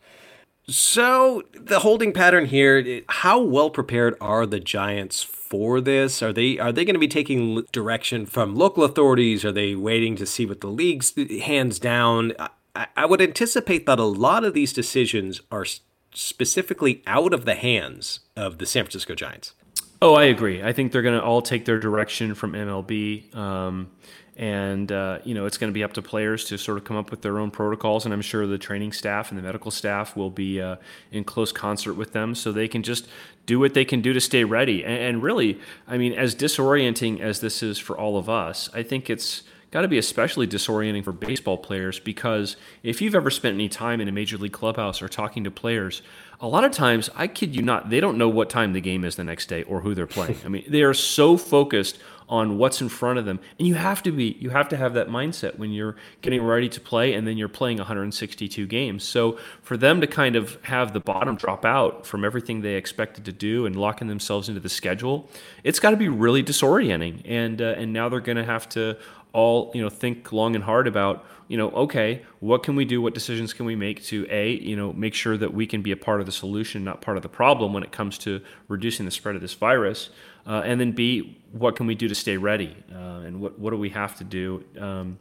So 0.67 1.43
the 1.53 1.81
holding 1.81 2.13
pattern 2.13 2.47
here, 2.47 3.03
how 3.09 3.39
well 3.39 3.69
prepared 3.69 4.17
are 4.21 4.47
the 4.47 4.61
Giants 4.61 5.23
for 5.55 5.81
this? 5.81 6.21
Are 6.21 6.33
they 6.33 6.59
are 6.59 6.73
they 6.73 6.85
going 6.85 6.95
to 6.95 7.01
be 7.01 7.07
taking 7.07 7.63
direction 7.71 8.27
from 8.27 8.57
local 8.57 8.83
authorities? 8.83 9.45
Are 9.45 9.53
they 9.53 9.77
waiting 9.77 10.17
to 10.17 10.27
see 10.27 10.45
what 10.47 10.61
the 10.61 10.67
league's 10.67 11.15
hands 11.43 11.79
down? 11.79 12.33
I, 12.75 12.89
I 12.97 13.07
would 13.07 13.21
anticipate 13.21 13.87
that 13.87 14.01
a 14.01 14.05
lot 14.05 14.43
of 14.43 14.53
these 14.53 14.73
decisions 14.73 15.41
are 15.53 15.65
specifically 16.13 17.05
out 17.07 17.33
of 17.33 17.45
the 17.45 17.55
hands 17.55 18.19
of 18.35 18.59
the 18.59 18.67
San 18.67 18.83
Francisco 18.83 19.15
Giants. 19.15 19.55
Oh, 20.03 20.15
I 20.15 20.25
agree. 20.25 20.61
I 20.61 20.73
think 20.73 20.91
they're 20.91 21.03
going 21.03 21.19
to 21.19 21.25
all 21.25 21.41
take 21.41 21.67
their 21.67 21.79
direction 21.79 22.35
from 22.35 22.55
MLB. 22.55 23.33
Um, 23.37 23.93
and 24.37 24.91
uh, 24.91 25.19
you 25.25 25.35
know 25.35 25.47
it's 25.47 25.59
going 25.59 25.71
to 25.71 25.75
be 25.75 25.85
up 25.85 25.93
to 25.93 26.03
players 26.03 26.45
to 26.45 26.59
sort 26.59 26.77
of 26.77 26.85
come 26.85 26.97
up 26.97 27.11
with 27.11 27.23
their 27.23 27.39
own 27.39 27.51
protocols 27.51 28.05
and 28.05 28.13
i'm 28.13 28.21
sure 28.21 28.47
the 28.47 28.59
training 28.59 28.93
staff 28.93 29.31
and 29.31 29.39
the 29.39 29.43
medical 29.43 29.71
staff 29.71 30.17
will 30.17 30.31
be 30.31 30.61
uh, 30.61 30.77
in 31.13 31.25
close 31.25 31.53
concert 31.53 31.95
with 31.95 32.13
them 32.13 32.35
so 32.35 32.51
they 32.51 32.69
can 32.69 32.83
just 32.83 33.07
do 33.47 33.61
what 33.61 33.75
they 33.75 33.85
can 33.85 34.01
do 34.01 34.13
to 34.13 34.21
stay 34.21 34.43
ready. 34.43 34.85
And, 34.85 35.03
and 35.03 35.23
really 35.23 35.61
i 35.87 35.97
mean 35.97 36.13
as 36.13 36.35
disorienting 36.35 37.21
as 37.21 37.41
this 37.41 37.63
is 37.63 37.79
for 37.79 37.97
all 37.97 38.17
of 38.17 38.29
us 38.29 38.69
i 38.75 38.83
think 38.83 39.09
it's 39.09 39.45
got 39.75 39.83
to 39.83 39.89
be 39.89 39.99
especially 39.99 40.47
disorienting 40.47 41.03
for 41.03 41.11
baseball 41.11 41.59
players 41.59 41.99
because 41.99 42.57
if 42.85 43.03
you've 43.03 43.17
ever 43.17 43.29
spent 43.29 43.55
any 43.55 43.69
time 43.69 44.01
in 44.01 44.07
a 44.07 44.13
major 44.13 44.39
league 44.39 44.53
clubhouse 44.53 45.03
or 45.03 45.09
talking 45.09 45.43
to 45.43 45.51
players, 45.51 46.01
a 46.41 46.47
lot 46.47 46.63
of 46.63 46.71
times, 46.71 47.11
I 47.17 47.27
kid 47.27 47.57
you 47.57 47.63
not, 47.63 47.91
they 47.91 47.99
don't 47.99 48.17
know 48.17 48.29
what 48.29 48.49
time 48.49 48.73
the 48.73 48.81
game 48.81 49.05
is 49.05 49.17
the 49.17 49.25
next 49.25 49.47
day 49.47 49.65
or 49.65 49.81
who 49.81 49.93
they're 49.93 50.07
playing. 50.07 50.37
I 50.45 50.49
mean, 50.49 50.63
they 50.69 50.83
are 50.83 50.95
so 50.95 51.37
focused 51.37 51.99
on 52.29 52.57
what's 52.57 52.81
in 52.81 52.89
front 52.89 53.19
of 53.19 53.25
them. 53.25 53.41
And 53.59 53.67
you 53.67 53.75
have 53.75 54.01
to 54.05 54.13
be, 54.13 54.37
you 54.39 54.51
have 54.51 54.69
to 54.69 54.77
have 54.77 54.95
that 54.95 55.09
mindset 55.09 55.59
when 55.59 55.73
you're 55.73 55.97
getting 56.23 56.43
ready 56.43 56.69
to 56.69 56.81
play 56.81 57.15
and 57.15 57.27
then 57.27 57.37
you're 57.37 57.49
playing 57.49 57.79
162 57.79 58.67
games. 58.67 59.03
So 59.03 59.39
for 59.61 59.77
them 59.77 60.01
to 60.01 60.07
kind 60.07 60.37
of 60.37 60.57
have 60.63 60.93
the 60.93 61.01
bottom 61.01 61.35
drop 61.35 61.65
out 61.65 62.07
from 62.07 62.25
everything 62.25 62.61
they 62.61 62.77
expected 62.77 63.25
to 63.25 63.33
do 63.33 63.67
and 63.67 63.75
locking 63.75 64.07
themselves 64.07 64.49
into 64.49 64.61
the 64.61 64.69
schedule, 64.69 65.29
it's 65.65 65.81
got 65.81 65.91
to 65.91 65.97
be 65.97 66.09
really 66.09 66.45
disorienting. 66.45 67.23
And, 67.25 67.61
uh, 67.61 67.75
and 67.77 67.93
now 67.93 68.09
they're 68.09 68.21
going 68.21 68.39
to 68.39 68.45
have 68.45 68.69
to 68.71 68.97
all, 69.35 69.71
you 69.75 69.83
know, 69.83 69.91
think 69.91 70.33
long 70.33 70.55
and 70.55 70.65
hard 70.65 70.87
about, 70.87 71.27
you 71.49 71.59
know, 71.59 71.71
okay, 71.71 72.23
what 72.41 72.63
can 72.63 72.77
we 72.77 72.85
do? 72.85 73.03
What 73.03 73.13
decisions 73.13 73.53
can 73.53 73.67
we 73.67 73.77
make 73.77 74.03
to 74.05 74.27
A, 74.31 74.53
you 74.53 74.77
know, 74.77 74.93
make 74.93 75.13
sure 75.13 75.37
that 75.37 75.53
we 75.53 75.67
can 75.67 75.83
be 75.83 75.91
a 75.91 75.97
part 75.97 76.21
of 76.21 76.27
the 76.27 76.33
solution, 76.33 76.85
not 76.85 77.03
part 77.03 77.19
of 77.19 77.23
the 77.23 77.29
problem 77.29 77.73
when 77.75 77.83
it 77.83 77.93
comes 77.93 78.17
to 78.19 78.41
reducing 78.69 79.05
the 79.05 79.11
spread 79.11 79.35
of 79.35 79.43
this 79.43 79.53
virus? 79.53 80.09
Uh, 80.47 80.63
and 80.65 80.81
then 80.81 80.93
B, 80.93 81.39
what 81.53 81.75
can 81.77 81.87
we 81.87 81.95
do 81.95 82.07
to 82.09 82.15
stay 82.15 82.37
ready? 82.37 82.77
Uh, 82.91 83.23
and 83.27 83.41
what, 83.41 83.59
what 83.59 83.71
do 83.71 83.77
we 83.77 83.91
have 83.91 84.17
to 84.19 84.25
do 84.25 84.65
um, 84.79 85.19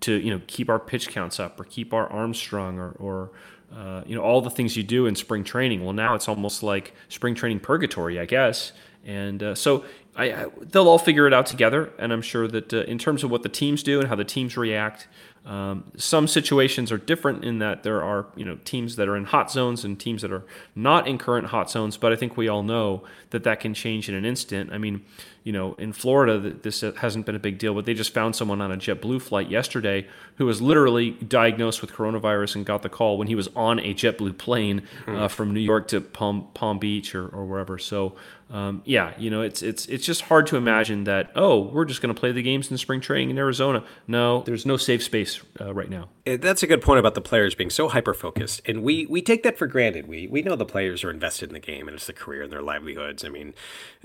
to 0.00 0.12
you 0.12 0.30
know 0.30 0.42
keep 0.46 0.68
our 0.68 0.78
pitch 0.78 1.08
counts 1.08 1.40
up 1.40 1.58
or 1.58 1.64
keep 1.64 1.94
our 1.94 2.06
arms 2.08 2.38
strong 2.38 2.78
or, 2.78 2.90
or 2.98 3.30
uh, 3.74 4.02
you 4.06 4.14
know 4.14 4.22
all 4.22 4.40
the 4.40 4.50
things 4.50 4.76
you 4.76 4.82
do 4.82 5.06
in 5.06 5.14
spring 5.14 5.44
training. 5.44 5.82
Well, 5.84 5.94
now 5.94 6.14
it's 6.14 6.28
almost 6.28 6.62
like 6.62 6.94
spring 7.08 7.34
training 7.34 7.60
purgatory, 7.60 8.20
I 8.20 8.26
guess. 8.26 8.72
And 9.04 9.42
uh, 9.42 9.54
so 9.54 9.84
I, 10.16 10.32
I, 10.32 10.46
they'll 10.60 10.88
all 10.88 10.98
figure 10.98 11.26
it 11.26 11.34
out 11.34 11.46
together. 11.46 11.92
And 11.98 12.12
I'm 12.12 12.22
sure 12.22 12.46
that 12.48 12.72
uh, 12.72 12.82
in 12.82 12.98
terms 12.98 13.24
of 13.24 13.30
what 13.30 13.42
the 13.42 13.48
teams 13.48 13.82
do 13.82 14.00
and 14.00 14.08
how 14.08 14.14
the 14.14 14.24
teams 14.24 14.56
react, 14.56 15.08
um, 15.44 15.90
some 15.96 16.26
situations 16.26 16.90
are 16.90 16.96
different 16.96 17.44
in 17.44 17.58
that 17.58 17.82
there 17.82 18.02
are 18.02 18.26
you 18.34 18.46
know 18.46 18.58
teams 18.64 18.96
that 18.96 19.08
are 19.08 19.16
in 19.16 19.24
hot 19.24 19.50
zones 19.50 19.84
and 19.84 20.00
teams 20.00 20.22
that 20.22 20.32
are 20.32 20.44
not 20.74 21.06
in 21.06 21.18
current 21.18 21.48
hot 21.48 21.70
zones. 21.70 21.96
But 21.96 22.12
I 22.12 22.16
think 22.16 22.36
we 22.36 22.48
all 22.48 22.62
know 22.62 23.02
that 23.30 23.44
that 23.44 23.60
can 23.60 23.74
change 23.74 24.08
in 24.08 24.14
an 24.14 24.24
instant. 24.24 24.72
I 24.72 24.78
mean, 24.78 25.04
you 25.44 25.52
know, 25.52 25.74
in 25.74 25.92
Florida, 25.92 26.38
this 26.38 26.80
hasn't 26.80 27.26
been 27.26 27.34
a 27.34 27.38
big 27.38 27.58
deal, 27.58 27.74
but 27.74 27.84
they 27.84 27.92
just 27.92 28.14
found 28.14 28.34
someone 28.34 28.62
on 28.62 28.72
a 28.72 28.78
JetBlue 28.78 29.20
flight 29.20 29.50
yesterday 29.50 30.06
who 30.36 30.46
was 30.46 30.62
literally 30.62 31.10
diagnosed 31.10 31.82
with 31.82 31.92
coronavirus 31.92 32.56
and 32.56 32.66
got 32.66 32.80
the 32.80 32.88
call 32.88 33.18
when 33.18 33.28
he 33.28 33.34
was 33.34 33.48
on 33.54 33.78
a 33.78 33.92
JetBlue 33.92 34.38
plane 34.38 34.82
uh, 35.06 35.10
hmm. 35.10 35.26
from 35.26 35.52
New 35.52 35.60
York 35.60 35.86
to 35.88 36.00
Palm 36.00 36.48
Palm 36.54 36.78
Beach 36.78 37.14
or, 37.14 37.28
or 37.28 37.44
wherever. 37.44 37.78
So 37.78 38.16
um, 38.54 38.82
yeah, 38.84 39.14
you 39.18 39.30
know, 39.30 39.42
it's 39.42 39.62
it's 39.62 39.86
it's 39.86 40.04
just 40.04 40.22
hard 40.22 40.46
to 40.48 40.56
imagine 40.56 41.04
that. 41.04 41.32
Oh, 41.34 41.60
we're 41.60 41.86
just 41.86 42.02
going 42.02 42.14
to 42.14 42.18
play 42.18 42.30
the 42.30 42.42
games 42.42 42.70
in 42.70 42.78
spring 42.78 43.00
training 43.00 43.30
in 43.30 43.38
Arizona. 43.38 43.82
No, 44.06 44.42
there's 44.42 44.64
no 44.64 44.76
safe 44.76 45.02
space 45.02 45.40
uh, 45.60 45.74
right 45.74 45.90
now. 45.90 46.08
That's 46.24 46.62
a 46.62 46.68
good 46.68 46.80
point 46.80 47.00
about 47.00 47.14
the 47.14 47.20
players 47.20 47.54
being 47.54 47.70
so 47.70 47.88
hyper 47.88 48.14
focused, 48.14 48.60
and 48.64 48.84
we 48.84 49.06
we 49.06 49.22
take 49.22 49.42
that 49.42 49.58
for 49.58 49.66
granted. 49.66 50.06
We 50.06 50.28
we 50.28 50.42
know 50.42 50.54
the 50.56 50.66
players 50.66 51.02
are 51.02 51.10
invested 51.10 51.48
in 51.48 51.54
the 51.54 51.60
game, 51.60 51.88
and 51.88 51.96
it's 51.96 52.06
the 52.06 52.12
career 52.12 52.42
and 52.42 52.52
their 52.52 52.62
livelihoods. 52.62 53.24
I 53.24 53.28
mean, 53.28 53.54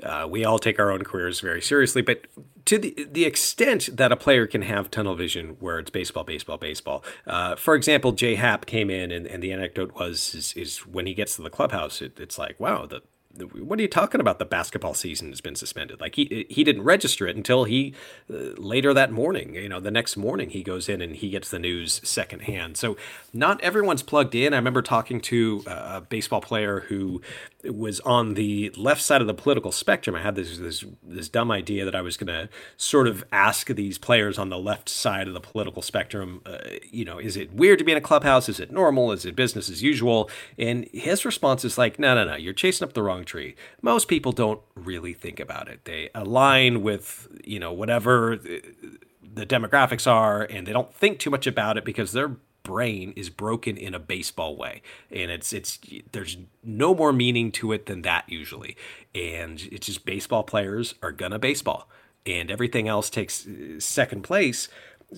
uh, 0.02 0.26
we 0.30 0.46
all 0.46 0.58
take 0.58 0.80
our 0.80 0.90
own 0.90 1.04
careers 1.04 1.29
very 1.40 1.62
seriously, 1.62 2.02
but 2.02 2.26
to 2.66 2.78
the 2.78 3.08
the 3.12 3.26
extent 3.26 3.90
that 3.98 4.12
a 4.12 4.16
player 4.16 4.48
can 4.48 4.64
have 4.64 4.90
tunnel 4.90 5.16
vision, 5.16 5.58
where 5.60 5.80
it's 5.80 5.90
baseball, 5.90 6.24
baseball, 6.24 6.58
baseball. 6.58 7.04
Uh, 7.28 7.56
for 7.56 7.76
example, 7.76 8.12
Jay 8.12 8.36
Happ 8.36 8.66
came 8.66 8.90
in, 8.90 9.12
and, 9.12 9.26
and 9.28 9.44
the 9.44 9.52
anecdote 9.52 9.94
was 9.96 10.34
is, 10.34 10.54
is 10.54 10.78
when 10.88 11.06
he 11.06 11.14
gets 11.14 11.36
to 11.36 11.42
the 11.42 11.50
clubhouse, 11.50 12.02
it, 12.02 12.20
it's 12.20 12.38
like, 12.38 12.60
wow, 12.60 12.86
the 12.86 13.02
what 13.44 13.78
are 13.78 13.82
you 13.82 13.88
talking 13.88 14.20
about? 14.20 14.40
The 14.40 14.46
basketball 14.46 14.96
season 14.96 15.30
has 15.30 15.40
been 15.40 15.56
suspended. 15.56 16.02
Like 16.02 16.16
he 16.16 16.48
he 16.50 16.64
didn't 16.64 16.82
register 16.82 17.28
it 17.28 17.36
until 17.36 17.66
he 17.66 17.94
uh, 18.30 18.54
later 18.58 18.94
that 18.94 19.12
morning. 19.12 19.54
You 19.54 19.70
know, 19.70 19.80
the 19.80 19.92
next 19.92 20.18
morning 20.18 20.50
he 20.50 20.64
goes 20.64 20.90
in 20.90 21.02
and 21.02 21.16
he 21.16 21.30
gets 21.30 21.50
the 21.50 21.60
news 21.60 22.02
secondhand. 22.04 22.76
So 22.78 22.98
not 23.32 23.62
everyone's 23.62 24.02
plugged 24.02 24.34
in. 24.34 24.54
I 24.54 24.58
remember 24.58 24.82
talking 24.82 25.22
to 25.22 25.64
a 25.68 26.02
baseball 26.02 26.42
player 26.42 26.82
who 26.82 27.22
was 27.64 28.00
on 28.02 28.36
the 28.36 28.72
left 28.78 29.02
side 29.02 29.22
of 29.22 29.28
the 29.28 29.34
political 29.34 29.72
spectrum. 29.72 30.16
I 30.16 30.22
had 30.22 30.36
this 30.36 30.58
this 30.58 30.86
this 31.04 31.28
dumb 31.28 31.52
idea 31.52 31.84
that 31.86 31.96
I 31.96 32.02
was 32.02 32.16
going 32.16 32.28
to 32.28 32.50
sort 32.78 33.08
of 33.08 33.24
ask 33.32 33.68
these 33.68 33.98
players 33.98 34.38
on 34.38 34.50
the 34.50 34.58
left 34.58 34.88
side 34.88 35.28
of 35.28 35.34
the 35.34 35.42
political 35.42 35.82
spectrum. 35.82 36.42
Uh, 36.46 36.60
you 36.90 37.04
know, 37.04 37.18
is 37.18 37.36
it 37.36 37.54
weird 37.54 37.80
to 37.80 37.86
be 37.86 37.92
in 37.92 37.98
a 37.98 38.02
clubhouse? 38.02 38.48
Is 38.48 38.60
it 38.60 38.72
normal? 38.72 39.12
Is 39.12 39.26
it 39.26 39.36
business 39.36 39.70
as 39.70 39.84
usual? 39.84 40.30
And 40.58 40.88
his 40.94 41.26
response 41.26 41.66
is 41.66 41.78
like, 41.78 42.00
no, 42.00 42.16
no, 42.16 42.26
no. 42.26 42.36
You're 42.36 42.54
chasing 42.54 42.88
up 42.88 42.94
the 42.94 43.04
wrong 43.04 43.26
tree. 43.26 43.56
Most 43.82 44.08
people 44.08 44.32
don't 44.32 44.62
really 44.76 45.14
think 45.14 45.40
about 45.40 45.68
it. 45.68 45.84
They 45.84 46.10
align 46.16 46.82
with, 46.82 47.28
you 47.44 47.60
know, 47.60 47.74
whatever 47.74 48.38
the 48.38 49.46
demographics 49.46 50.10
are, 50.10 50.44
and 50.44 50.66
they 50.66 50.74
don't 50.74 50.94
think 50.94 51.20
too 51.20 51.30
much 51.30 51.46
about 51.46 51.78
it 51.78 51.86
because 51.86 52.14
their 52.14 52.38
brain 52.64 53.14
is 53.16 53.30
broken 53.30 53.78
in 53.78 53.94
a 53.94 54.00
baseball 54.00 54.56
way. 54.56 54.82
And 55.12 55.32
it's, 55.32 55.54
it's, 55.54 55.80
there's 56.12 56.38
no 56.64 56.94
more 56.94 57.14
meaning 57.14 57.52
to 57.54 57.72
it 57.72 57.86
than 57.86 58.02
that 58.04 58.28
usually. 58.28 58.78
And 59.16 59.62
it's 59.72 59.88
just 59.88 60.06
baseball 60.06 60.44
players 60.44 60.96
are 61.02 61.12
gonna 61.12 61.40
baseball, 61.40 61.90
and 62.26 62.52
everything 62.52 62.88
else 62.88 63.10
takes 63.10 63.48
uh, 63.48 63.80
second 63.80 64.24
place. 64.24 64.68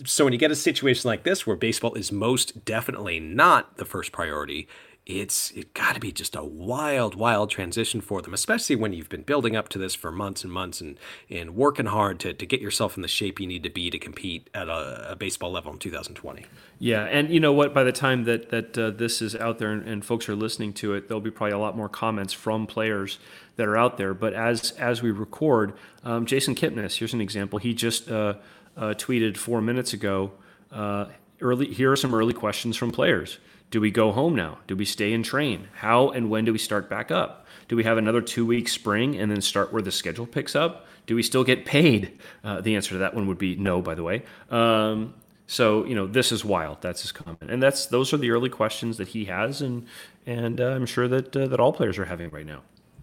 So 0.06 0.24
when 0.24 0.34
you 0.34 0.40
get 0.40 0.52
a 0.52 0.56
situation 0.56 1.10
like 1.10 1.24
this 1.24 1.46
where 1.46 1.58
baseball 1.58 1.94
is 1.96 2.12
most 2.12 2.64
definitely 2.64 3.20
not 3.20 3.78
the 3.78 3.86
first 3.86 4.12
priority, 4.12 4.68
it's 5.06 5.50
it 5.52 5.74
got 5.74 5.96
to 5.96 6.00
be 6.00 6.12
just 6.12 6.36
a 6.36 6.44
wild 6.44 7.16
wild 7.16 7.50
transition 7.50 8.02
for 8.02 8.22
them 8.22 8.34
especially 8.34 8.76
when 8.76 8.94
you've 8.94 9.10
been 9.10 9.24
building 9.24 9.56
up 9.56 9.68
to 9.68 9.80
this 9.80 9.96
for 9.96 10.12
months 10.12 10.44
and 10.44 10.54
months 10.54 10.80
and 10.80 10.98
and 11.30 11.56
working 11.56 11.88
hard 11.88 12.20
to, 12.20 12.34
to 12.34 12.46
get 12.46 12.62
yourself 12.62 12.96
in 12.96 13.02
the 13.02 13.08
shape 13.08 13.40
you 13.40 13.48
need 13.48 13.64
to 13.64 13.70
be 13.70 13.90
to 13.90 13.98
compete 13.98 14.48
at 14.54 14.68
a, 14.70 15.12
a 15.12 15.16
baseball 15.16 15.52
level 15.52 15.74
in 15.74 15.80
2020 15.80 16.46
yeah 16.78 17.06
and 17.06 17.30
you 17.30 17.40
know 17.40 17.54
what? 17.54 17.74
By 17.74 17.84
the 17.84 17.92
time 17.92 18.24
that 18.26 18.50
that 18.50 18.78
uh, 18.78 18.92
this 18.92 19.22
is 19.22 19.36
out 19.36 19.60
there 19.60 19.72
and, 19.72 19.88
and 19.88 20.06
folks 20.06 20.28
are 20.30 20.36
listening 20.36 20.74
to 20.74 20.94
it 20.94 21.08
there'll 21.08 21.22
be 21.22 21.32
probably 21.32 21.54
a 21.54 21.60
lot 21.60 21.76
more 21.76 21.90
comments 21.90 22.34
from 22.34 22.68
players 22.68 23.20
that 23.58 23.68
are 23.68 23.78
out 23.78 23.98
there. 23.98 24.14
But 24.14 24.34
as 24.34 24.72
as 24.72 25.02
we 25.02 25.12
record 25.12 25.74
um, 26.04 26.26
jason 26.26 26.56
kipnis 26.56 26.98
here's 26.98 27.14
an 27.14 27.22
example. 27.22 27.60
He 27.60 27.74
just 27.74 28.10
uh, 28.10 28.36
uh, 28.78 28.94
tweeted 28.98 29.38
four 29.38 29.62
minutes 29.62 29.94
ago 29.94 30.32
uh, 30.72 31.06
early 31.42 31.74
here 31.74 31.92
are 31.92 31.98
some 31.98 32.14
early 32.14 32.34
questions 32.34 32.78
from 32.78 32.92
players 32.92 33.40
do 33.72 33.80
we 33.80 33.90
go 33.90 34.12
home 34.12 34.36
now? 34.36 34.60
Do 34.68 34.76
we 34.76 34.86
stay 34.86 35.14
and 35.14 35.24
train? 35.24 35.70
How 35.76 36.10
and 36.10 36.30
when 36.30 36.46
do 36.46 36.52
we 36.52 36.60
start 36.60 36.90
back 36.90 37.10
up? 37.10 37.48
Do 37.70 37.78
we 37.78 37.86
have 37.86 37.98
another 37.98 38.22
two 38.22 38.46
week 38.46 38.68
spring 38.68 39.18
and 39.18 39.32
then 39.32 39.42
start 39.42 39.72
where 39.72 39.82
the 39.82 39.92
schedule 39.92 40.28
picks 40.28 40.56
up? 40.56 40.86
Do 41.08 41.16
we 41.16 41.24
still 41.24 41.46
get 41.46 41.66
paid? 41.66 42.20
Uh, 42.44 42.62
the 42.62 42.76
answer 42.76 42.92
to 42.92 42.98
that 43.00 43.14
one 43.14 43.28
would 43.28 43.38
be 43.38 43.56
no, 43.56 43.82
by 43.82 43.96
the 43.96 44.04
way. 44.04 44.24
Um, 44.50 45.14
so 45.48 45.86
you 45.86 45.96
know, 45.96 46.06
this 46.06 46.32
is 46.32 46.46
wild. 46.46 46.82
That's 46.82 47.02
his 47.02 47.12
comment, 47.12 47.50
and 47.50 47.64
that's 47.64 47.86
those 47.88 48.14
are 48.14 48.18
the 48.18 48.32
early 48.32 48.50
questions 48.50 48.98
that 48.98 49.10
he 49.10 49.26
has, 49.26 49.62
and 49.62 49.88
and 50.26 50.62
uh, 50.62 50.68
I'm 50.68 50.86
sure 50.86 51.08
that 51.08 51.36
uh, 51.36 51.48
that 51.48 51.60
all 51.60 51.74
players 51.74 51.98
are 51.98 52.06
having 52.06 52.30
right 52.30 52.46
now. 52.46 52.62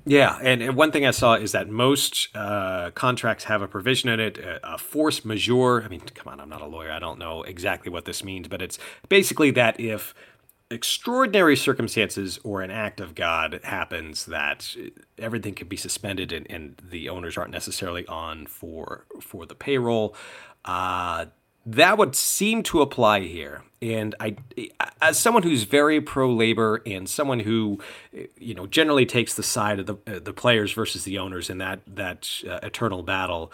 Yeah, 0.08 0.38
and, 0.42 0.62
and, 0.62 0.74
one 0.74 0.90
thing 0.90 1.04
I 1.04 1.10
saw 1.10 1.34
is 1.34 1.52
that 1.52 1.68
most 1.68 2.34
uh, 2.34 2.92
contracts 2.94 3.44
have 3.44 3.60
a 3.60 3.68
provision 3.68 4.08
in 4.08 4.20
it, 4.20 4.38
a, 4.38 4.74
a, 4.74 4.78
force 4.78 5.22
majeure. 5.22 5.82
I 5.82 5.88
mean, 5.88 6.00
come 6.00 6.32
on, 6.32 6.40
I'm 6.40 6.48
not 6.48 6.62
a 6.62 6.66
lawyer. 6.66 6.90
I 6.90 6.98
don't 6.98 7.18
know 7.18 7.42
exactly 7.42 7.92
what 7.92 8.06
this 8.06 8.24
means, 8.24 8.48
but 8.48 8.62
it's 8.62 8.78
basically 9.10 9.50
that 9.50 9.78
if 9.78 10.14
extraordinary 10.70 11.56
circumstances 11.56 12.38
or 12.44 12.60
an 12.60 12.70
act 12.70 13.00
of 13.00 13.14
God 13.14 13.60
happens 13.64 14.26
that 14.26 14.76
everything 15.18 15.54
can 15.54 15.68
be 15.68 15.76
suspended 15.76 16.32
and, 16.32 16.46
and 16.50 16.80
the 16.90 17.08
owners 17.08 17.38
aren't 17.38 17.52
necessarily 17.52 18.06
on 18.06 18.46
for 18.46 19.06
for 19.20 19.46
the 19.46 19.54
payroll. 19.54 20.14
Uh, 20.64 21.26
that 21.64 21.98
would 21.98 22.14
seem 22.14 22.62
to 22.62 22.80
apply 22.80 23.20
here. 23.20 23.62
And 23.80 24.14
I, 24.18 24.36
as 25.00 25.18
someone 25.18 25.42
who's 25.42 25.64
very 25.64 26.00
pro 26.00 26.32
labor 26.32 26.82
and 26.86 27.08
someone 27.08 27.40
who, 27.40 27.78
you 28.38 28.54
know, 28.54 28.66
generally 28.66 29.06
takes 29.06 29.34
the 29.34 29.42
side 29.42 29.78
of 29.78 29.86
the 29.86 30.20
the 30.20 30.32
players 30.32 30.72
versus 30.72 31.04
the 31.04 31.18
owners 31.18 31.48
in 31.50 31.58
that 31.58 31.80
that 31.86 32.28
uh, 32.48 32.58
eternal 32.62 33.02
battle, 33.02 33.52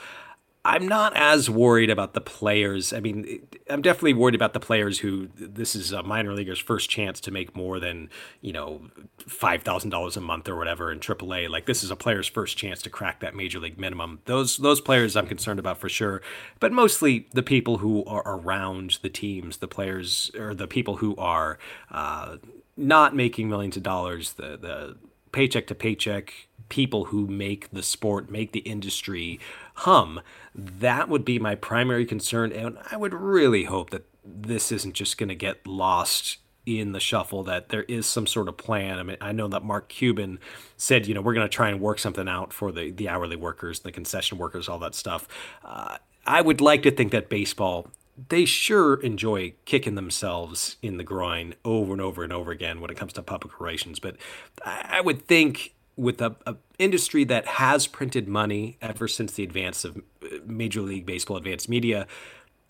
I'm 0.66 0.88
not 0.88 1.14
as 1.14 1.50
worried 1.50 1.90
about 1.90 2.14
the 2.14 2.22
players. 2.22 2.94
I 2.94 3.00
mean, 3.00 3.46
I'm 3.68 3.82
definitely 3.82 4.14
worried 4.14 4.34
about 4.34 4.54
the 4.54 4.60
players 4.60 5.00
who 5.00 5.28
this 5.36 5.74
is 5.74 5.92
a 5.92 6.02
minor 6.02 6.32
leaguer's 6.32 6.58
first 6.58 6.88
chance 6.88 7.20
to 7.20 7.30
make 7.30 7.54
more 7.54 7.78
than, 7.78 8.08
you 8.40 8.52
know, 8.52 8.80
$5,000 9.28 10.16
a 10.16 10.20
month 10.20 10.48
or 10.48 10.56
whatever 10.56 10.90
in 10.90 11.00
AAA. 11.00 11.50
Like 11.50 11.66
this 11.66 11.84
is 11.84 11.90
a 11.90 11.96
player's 11.96 12.26
first 12.26 12.56
chance 12.56 12.80
to 12.82 12.90
crack 12.90 13.20
that 13.20 13.34
major 13.34 13.60
league 13.60 13.78
minimum. 13.78 14.20
Those 14.24 14.56
those 14.56 14.80
players 14.80 15.16
I'm 15.16 15.26
concerned 15.26 15.58
about 15.58 15.78
for 15.78 15.90
sure, 15.90 16.22
but 16.60 16.72
mostly 16.72 17.28
the 17.32 17.42
people 17.42 17.78
who 17.78 18.02
are 18.06 18.22
around 18.24 18.98
the 19.02 19.10
teams, 19.10 19.58
the 19.58 19.68
players 19.68 20.30
or 20.38 20.54
the 20.54 20.66
people 20.66 20.96
who 20.96 21.14
are 21.16 21.58
uh, 21.90 22.38
not 22.74 23.14
making 23.14 23.50
millions 23.50 23.76
of 23.76 23.82
dollars, 23.82 24.32
the 24.34 24.56
the 24.56 24.96
paycheck 25.30 25.66
to 25.66 25.74
paycheck 25.74 26.48
people 26.68 27.06
who 27.06 27.26
make 27.26 27.70
the 27.70 27.82
sport, 27.82 28.30
make 28.30 28.52
the 28.52 28.60
industry 28.60 29.38
hum. 29.74 30.20
That 30.54 31.08
would 31.08 31.24
be 31.24 31.38
my 31.38 31.54
primary 31.54 32.06
concern. 32.06 32.52
And 32.52 32.78
I 32.90 32.96
would 32.96 33.14
really 33.14 33.64
hope 33.64 33.90
that 33.90 34.04
this 34.24 34.72
isn't 34.72 34.94
just 34.94 35.18
going 35.18 35.28
to 35.28 35.34
get 35.34 35.66
lost 35.66 36.38
in 36.66 36.92
the 36.92 37.00
shuffle 37.00 37.42
that 37.44 37.68
there 37.68 37.82
is 37.84 38.06
some 38.06 38.26
sort 38.26 38.48
of 38.48 38.56
plan. 38.56 38.98
I 38.98 39.02
mean, 39.02 39.16
I 39.20 39.32
know 39.32 39.48
that 39.48 39.62
Mark 39.62 39.88
Cuban 39.88 40.38
said, 40.76 41.06
you 41.06 41.14
know, 41.14 41.20
we're 41.20 41.34
going 41.34 41.46
to 41.46 41.54
try 41.54 41.68
and 41.68 41.80
work 41.80 41.98
something 41.98 42.28
out 42.28 42.52
for 42.52 42.72
the, 42.72 42.90
the 42.90 43.08
hourly 43.08 43.36
workers, 43.36 43.80
the 43.80 43.92
concession 43.92 44.38
workers, 44.38 44.68
all 44.68 44.78
that 44.78 44.94
stuff. 44.94 45.28
Uh, 45.62 45.98
I 46.26 46.40
would 46.40 46.60
like 46.60 46.82
to 46.84 46.90
think 46.90 47.12
that 47.12 47.28
baseball, 47.28 47.88
they 48.28 48.44
sure 48.46 48.94
enjoy 49.02 49.52
kicking 49.66 49.94
themselves 49.94 50.76
in 50.80 50.96
the 50.96 51.04
groin 51.04 51.54
over 51.64 51.92
and 51.92 52.00
over 52.00 52.24
and 52.24 52.32
over 52.32 52.50
again 52.50 52.80
when 52.80 52.90
it 52.90 52.96
comes 52.96 53.12
to 53.14 53.22
public 53.22 53.60
relations. 53.60 53.98
But 53.98 54.16
I 54.64 55.02
would 55.02 55.26
think 55.26 55.74
with 55.96 56.20
a, 56.20 56.36
a, 56.46 56.56
industry 56.78 57.24
that 57.24 57.46
has 57.46 57.86
printed 57.86 58.28
money 58.28 58.78
ever 58.82 59.06
since 59.06 59.32
the 59.32 59.44
advance 59.44 59.84
of 59.84 59.96
uh, 59.96 60.28
Major 60.46 60.80
League 60.80 61.06
Baseball 61.06 61.36
advanced 61.36 61.68
media, 61.68 62.06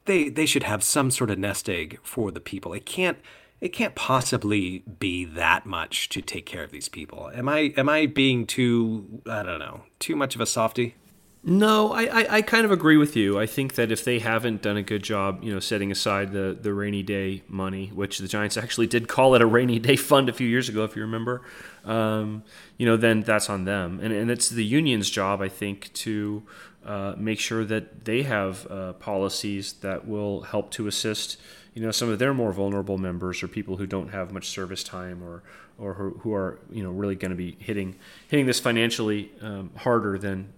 they 0.05 0.29
they 0.29 0.47
should 0.47 0.65
have 0.65 0.83
some 0.83 1.11
sort 1.11 1.31
of 1.31 1.39
nest 1.39 1.69
egg 1.69 1.99
for 2.03 2.31
the 2.31 2.41
people. 2.41 2.73
It 2.73 2.87
can't 2.87 3.19
it 3.61 3.73
can't 3.73 3.95
possibly 3.95 4.81
be 4.99 5.25
that 5.25 5.65
much 5.65 6.09
to 6.11 6.21
take 6.21 6.47
care 6.47 6.63
of 6.63 6.71
these 6.71 6.89
people. 6.89 7.31
Am 7.35 7.49
I 7.49 7.73
am 7.77 7.89
I 7.89 8.07
being 8.07 8.47
too 8.47 9.23
I 9.27 9.43
don't 9.43 9.59
know 9.59 9.83
too 9.99 10.17
much 10.17 10.35
of 10.35 10.41
a 10.41 10.47
softy? 10.47 10.97
No, 11.47 11.93
I, 11.93 12.05
I, 12.05 12.27
I, 12.37 12.43
kind 12.43 12.65
of 12.65 12.73
agree 12.73 12.97
with 12.97 13.17
you. 13.17 13.39
I 13.39 13.45
think 13.45 13.75
that 13.75 13.93
if 13.93 14.03
they 14.03 14.19
haven't 14.19 14.63
done 14.63 14.79
a 14.79 14.83
good 14.83 15.03
job, 15.03 15.45
you 15.45 15.53
know, 15.53 15.61
setting 15.61 15.93
aside 15.93 16.33
the, 16.33 16.57
the 16.59 16.73
rainy 16.73 17.03
day 17.03 17.43
money, 17.49 17.89
which 17.95 18.17
the 18.17 18.27
Giants 18.27 18.57
actually 18.57 18.87
did 18.87 19.09
call 19.09 19.35
it 19.35 19.43
a 19.43 19.47
rainy 19.47 19.79
day 19.79 19.97
fund 19.97 20.31
a 20.31 20.33
few 20.33 20.49
years 20.49 20.71
ago, 20.71 20.85
if 20.85 20.97
you 20.97 21.03
remember, 21.03 21.43
um, 21.85 22.42
you 22.77 22.87
know, 22.87 22.97
then 22.97 23.20
that's 23.23 23.51
on 23.51 23.64
them. 23.64 24.01
And, 24.03 24.12
and 24.12 24.31
it's 24.31 24.49
the 24.49 24.64
union's 24.64 25.11
job, 25.11 25.40
I 25.40 25.49
think, 25.49 25.92
to 25.94 26.42
uh, 26.85 27.14
make 27.16 27.40
sure 27.40 27.64
that 27.64 28.05
they 28.05 28.23
have 28.23 28.66
uh, 28.70 28.92
policies 28.94 29.75
that 29.75 30.07
will 30.07 30.42
help 30.42 30.70
to 30.73 30.87
assist, 30.87 31.40
you 31.75 31.83
know, 31.83 31.90
some 31.90 32.09
of 32.09 32.18
their 32.18 32.35
more 32.35 32.53
vulnerable 32.53 32.99
members 32.99 33.42
or 33.42 33.49
people 33.49 33.77
who 33.77 33.87
don't 33.87 34.09
have 34.09 34.33
much 34.33 34.49
service 34.49 34.85
time 34.85 35.23
or 35.23 35.42
or 35.77 35.94
who, 35.94 36.11
who 36.20 36.33
are, 36.33 36.61
you 36.70 36.85
know, 36.85 36.90
really 36.90 37.16
going 37.16 37.33
to 37.33 37.37
be 37.37 37.57
hitting 37.59 37.97
hitting 38.29 38.47
this 38.47 38.61
financially 38.61 39.33
um, 39.40 39.70
harder 39.77 40.18
than 40.18 40.53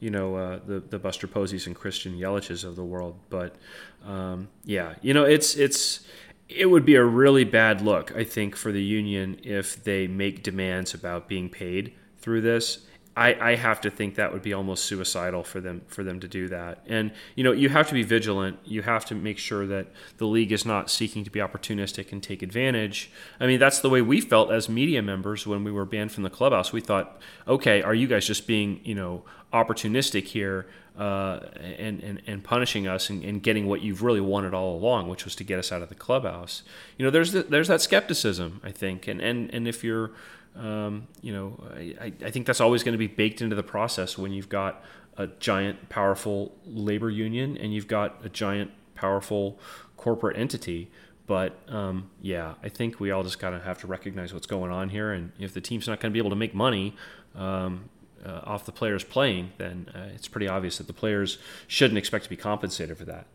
you 0.00 0.10
know 0.10 0.34
uh, 0.36 0.60
the 0.66 0.80
the 0.80 0.98
Buster 0.98 1.26
Poseys 1.26 1.66
and 1.66 1.76
Christian 1.76 2.18
Yelich's 2.18 2.64
of 2.64 2.76
the 2.76 2.84
world. 2.84 3.18
But 3.28 3.56
um, 4.04 4.48
yeah, 4.64 4.94
you 5.02 5.14
know 5.14 5.24
it's 5.24 5.54
it's 5.56 6.06
it 6.54 6.66
would 6.66 6.84
be 6.84 6.96
a 6.96 7.04
really 7.04 7.44
bad 7.44 7.80
look, 7.80 8.14
I 8.16 8.24
think, 8.24 8.56
for 8.56 8.72
the 8.72 8.82
union 8.82 9.38
if 9.42 9.82
they 9.82 10.06
make 10.06 10.42
demands 10.42 10.94
about 10.94 11.28
being 11.28 11.48
paid 11.48 11.92
through 12.18 12.42
this 12.42 12.86
I, 13.16 13.34
I 13.50 13.54
have 13.56 13.80
to 13.80 13.90
think 13.90 14.14
that 14.14 14.32
would 14.32 14.42
be 14.42 14.52
almost 14.52 14.84
suicidal 14.84 15.42
for 15.42 15.60
them 15.60 15.82
for 15.88 16.04
them 16.04 16.20
to 16.20 16.28
do 16.28 16.48
that. 16.48 16.84
And 16.86 17.10
you 17.34 17.42
know, 17.42 17.50
you 17.50 17.68
have 17.68 17.88
to 17.88 17.94
be 17.94 18.04
vigilant. 18.04 18.58
You 18.64 18.82
have 18.82 19.04
to 19.06 19.14
make 19.16 19.36
sure 19.36 19.66
that 19.66 19.88
the 20.18 20.26
league 20.26 20.52
is 20.52 20.64
not 20.64 20.90
seeking 20.90 21.24
to 21.24 21.30
be 21.30 21.40
opportunistic 21.40 22.12
and 22.12 22.22
take 22.22 22.40
advantage. 22.40 23.10
I 23.40 23.46
mean, 23.46 23.58
that's 23.58 23.80
the 23.80 23.90
way 23.90 24.00
we 24.00 24.20
felt 24.20 24.52
as 24.52 24.68
media 24.68 25.02
members 25.02 25.46
when 25.46 25.64
we 25.64 25.72
were 25.72 25.84
banned 25.84 26.12
from 26.12 26.22
the 26.22 26.30
clubhouse. 26.30 26.72
We 26.72 26.80
thought, 26.80 27.20
okay, 27.48 27.82
are 27.82 27.94
you 27.94 28.06
guys 28.06 28.26
just 28.26 28.46
being 28.46 28.80
you 28.84 28.94
know 28.94 29.24
opportunistic 29.52 30.28
here 30.28 30.68
uh, 30.96 31.40
and, 31.56 32.00
and 32.02 32.22
and 32.28 32.44
punishing 32.44 32.86
us 32.86 33.10
and, 33.10 33.24
and, 33.24 33.42
getting 33.42 33.66
what 33.66 33.80
you've 33.80 34.02
really 34.02 34.20
wanted 34.20 34.54
all 34.54 34.76
along, 34.76 35.08
which 35.08 35.24
was 35.24 35.34
to 35.34 35.44
get 35.44 35.58
us 35.58 35.72
out 35.72 35.82
of 35.82 35.88
the 35.88 35.94
clubhouse? 35.96 36.62
You 36.96 37.04
know, 37.04 37.10
there's 37.10 37.32
the, 37.32 37.42
there's 37.42 37.68
that 37.68 37.80
skepticism, 37.80 38.60
I 38.62 38.70
think, 38.70 39.08
and 39.08 39.20
and 39.20 39.52
and 39.52 39.66
if 39.66 39.82
you're 39.82 40.12
um, 40.56 41.06
you 41.20 41.32
know, 41.32 41.62
I, 41.74 42.12
I 42.24 42.30
think 42.30 42.46
that's 42.46 42.60
always 42.60 42.82
going 42.82 42.92
to 42.92 42.98
be 42.98 43.06
baked 43.06 43.40
into 43.40 43.56
the 43.56 43.62
process 43.62 44.18
when 44.18 44.32
you've 44.32 44.48
got 44.48 44.84
a 45.16 45.26
giant, 45.26 45.88
powerful 45.88 46.54
labor 46.66 47.10
union 47.10 47.56
and 47.56 47.72
you've 47.74 47.88
got 47.88 48.24
a 48.24 48.28
giant, 48.28 48.70
powerful 48.94 49.58
corporate 49.96 50.36
entity. 50.36 50.90
But 51.26 51.58
um, 51.68 52.10
yeah, 52.20 52.54
I 52.62 52.68
think 52.68 52.98
we 52.98 53.10
all 53.10 53.22
just 53.22 53.38
kind 53.38 53.54
of 53.54 53.62
have 53.62 53.78
to 53.80 53.86
recognize 53.86 54.34
what's 54.34 54.46
going 54.46 54.72
on 54.72 54.88
here. 54.88 55.12
And 55.12 55.32
if 55.38 55.54
the 55.54 55.60
team's 55.60 55.86
not 55.86 56.00
going 56.00 56.10
to 56.10 56.12
be 56.12 56.18
able 56.18 56.30
to 56.30 56.36
make 56.36 56.54
money 56.54 56.96
um, 57.34 57.88
uh, 58.26 58.40
off 58.44 58.66
the 58.66 58.72
players 58.72 59.04
playing, 59.04 59.52
then 59.58 59.88
uh, 59.94 60.08
it's 60.14 60.26
pretty 60.26 60.48
obvious 60.48 60.78
that 60.78 60.86
the 60.88 60.92
players 60.92 61.38
shouldn't 61.68 61.98
expect 61.98 62.24
to 62.24 62.30
be 62.30 62.36
compensated 62.36 62.98
for 62.98 63.04
that. 63.04 63.26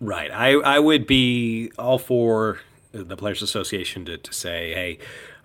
Right. 0.00 0.30
I, 0.30 0.52
I 0.52 0.78
would 0.78 1.06
be 1.06 1.72
all 1.78 1.98
for 1.98 2.60
the 2.92 3.16
Players 3.16 3.42
Association 3.42 4.04
to, 4.06 4.16
to 4.16 4.32
say, 4.32 4.72
hey, 4.72 4.98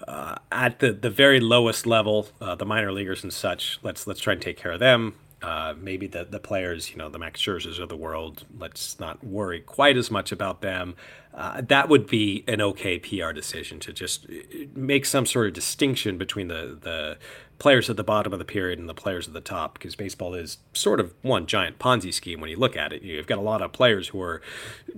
uh, 0.07 0.35
at 0.51 0.79
the, 0.79 0.91
the 0.91 1.09
very 1.09 1.39
lowest 1.39 1.85
level, 1.85 2.27
uh, 2.41 2.55
the 2.55 2.65
minor 2.65 2.91
leaguers 2.91 3.23
and 3.23 3.33
such, 3.33 3.79
let's 3.83 4.07
let's 4.07 4.19
try 4.19 4.33
and 4.33 4.41
take 4.41 4.57
care 4.57 4.71
of 4.71 4.79
them. 4.79 5.15
Uh, 5.41 5.73
maybe 5.77 6.07
the, 6.07 6.23
the 6.23 6.39
players, 6.39 6.89
you 6.91 6.95
know, 6.95 7.09
the 7.09 7.19
Max 7.19 7.41
Scherzers 7.41 7.77
of 7.77 7.89
the 7.89 7.97
world, 7.97 8.45
let's 8.57 8.97
not 8.99 9.21
worry 9.25 9.59
quite 9.59 9.97
as 9.97 10.09
much 10.09 10.31
about 10.31 10.61
them. 10.61 10.95
Uh, 11.33 11.61
that 11.61 11.89
would 11.89 12.07
be 12.07 12.43
an 12.47 12.61
okay 12.61 12.99
PR 12.99 13.31
decision 13.31 13.79
to 13.79 13.91
just 13.91 14.25
uh, 14.25 14.33
make 14.75 15.05
some 15.05 15.25
sort 15.25 15.47
of 15.47 15.53
distinction 15.53 16.17
between 16.17 16.47
the, 16.47 16.77
the 16.79 17.17
players 17.59 17.89
at 17.89 17.95
the 17.95 18.03
bottom 18.03 18.33
of 18.33 18.39
the 18.39 18.45
period 18.45 18.77
and 18.77 18.89
the 18.89 18.93
players 18.93 19.27
at 19.27 19.33
the 19.33 19.41
top 19.41 19.75
because 19.75 19.95
baseball 19.95 20.33
is 20.33 20.57
sort 20.73 20.99
of 20.99 21.13
one 21.21 21.45
giant 21.45 21.79
Ponzi 21.79 22.13
scheme 22.13 22.41
when 22.41 22.49
you 22.49 22.57
look 22.57 22.75
at 22.75 22.91
it. 22.91 23.01
You've 23.03 23.25
got 23.27 23.37
a 23.37 23.41
lot 23.41 23.61
of 23.61 23.71
players 23.71 24.09
who 24.09 24.21
are 24.21 24.41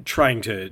trying 0.04 0.42
to, 0.42 0.72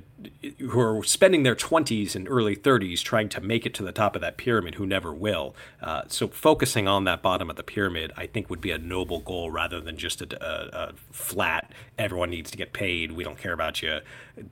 who 0.58 0.80
are 0.80 1.04
spending 1.04 1.44
their 1.44 1.54
20s 1.54 2.16
and 2.16 2.28
early 2.28 2.56
30s 2.56 3.00
trying 3.02 3.28
to 3.28 3.40
make 3.40 3.64
it 3.64 3.74
to 3.74 3.84
the 3.84 3.92
top 3.92 4.16
of 4.16 4.22
that 4.22 4.36
pyramid 4.36 4.74
who 4.74 4.86
never 4.86 5.14
will. 5.14 5.54
Uh, 5.80 6.02
so 6.08 6.26
focusing 6.26 6.88
on 6.88 7.04
that 7.04 7.22
bottom 7.22 7.48
of 7.48 7.54
the 7.54 7.62
pyramid, 7.62 8.12
I 8.16 8.26
think 8.26 8.50
would 8.50 8.60
be 8.60 8.72
a 8.72 8.78
noble 8.78 9.20
goal 9.20 9.50
rather 9.52 9.80
than 9.80 9.96
just 9.96 10.20
a, 10.20 10.44
a, 10.44 10.88
a 10.88 10.92
flat, 11.12 11.70
everyone 11.96 12.30
needs 12.30 12.50
to 12.50 12.56
get 12.56 12.72
paid, 12.72 13.12
we 13.12 13.22
don't 13.22 13.38
care 13.38 13.52
about 13.52 13.82
you. 13.82 14.00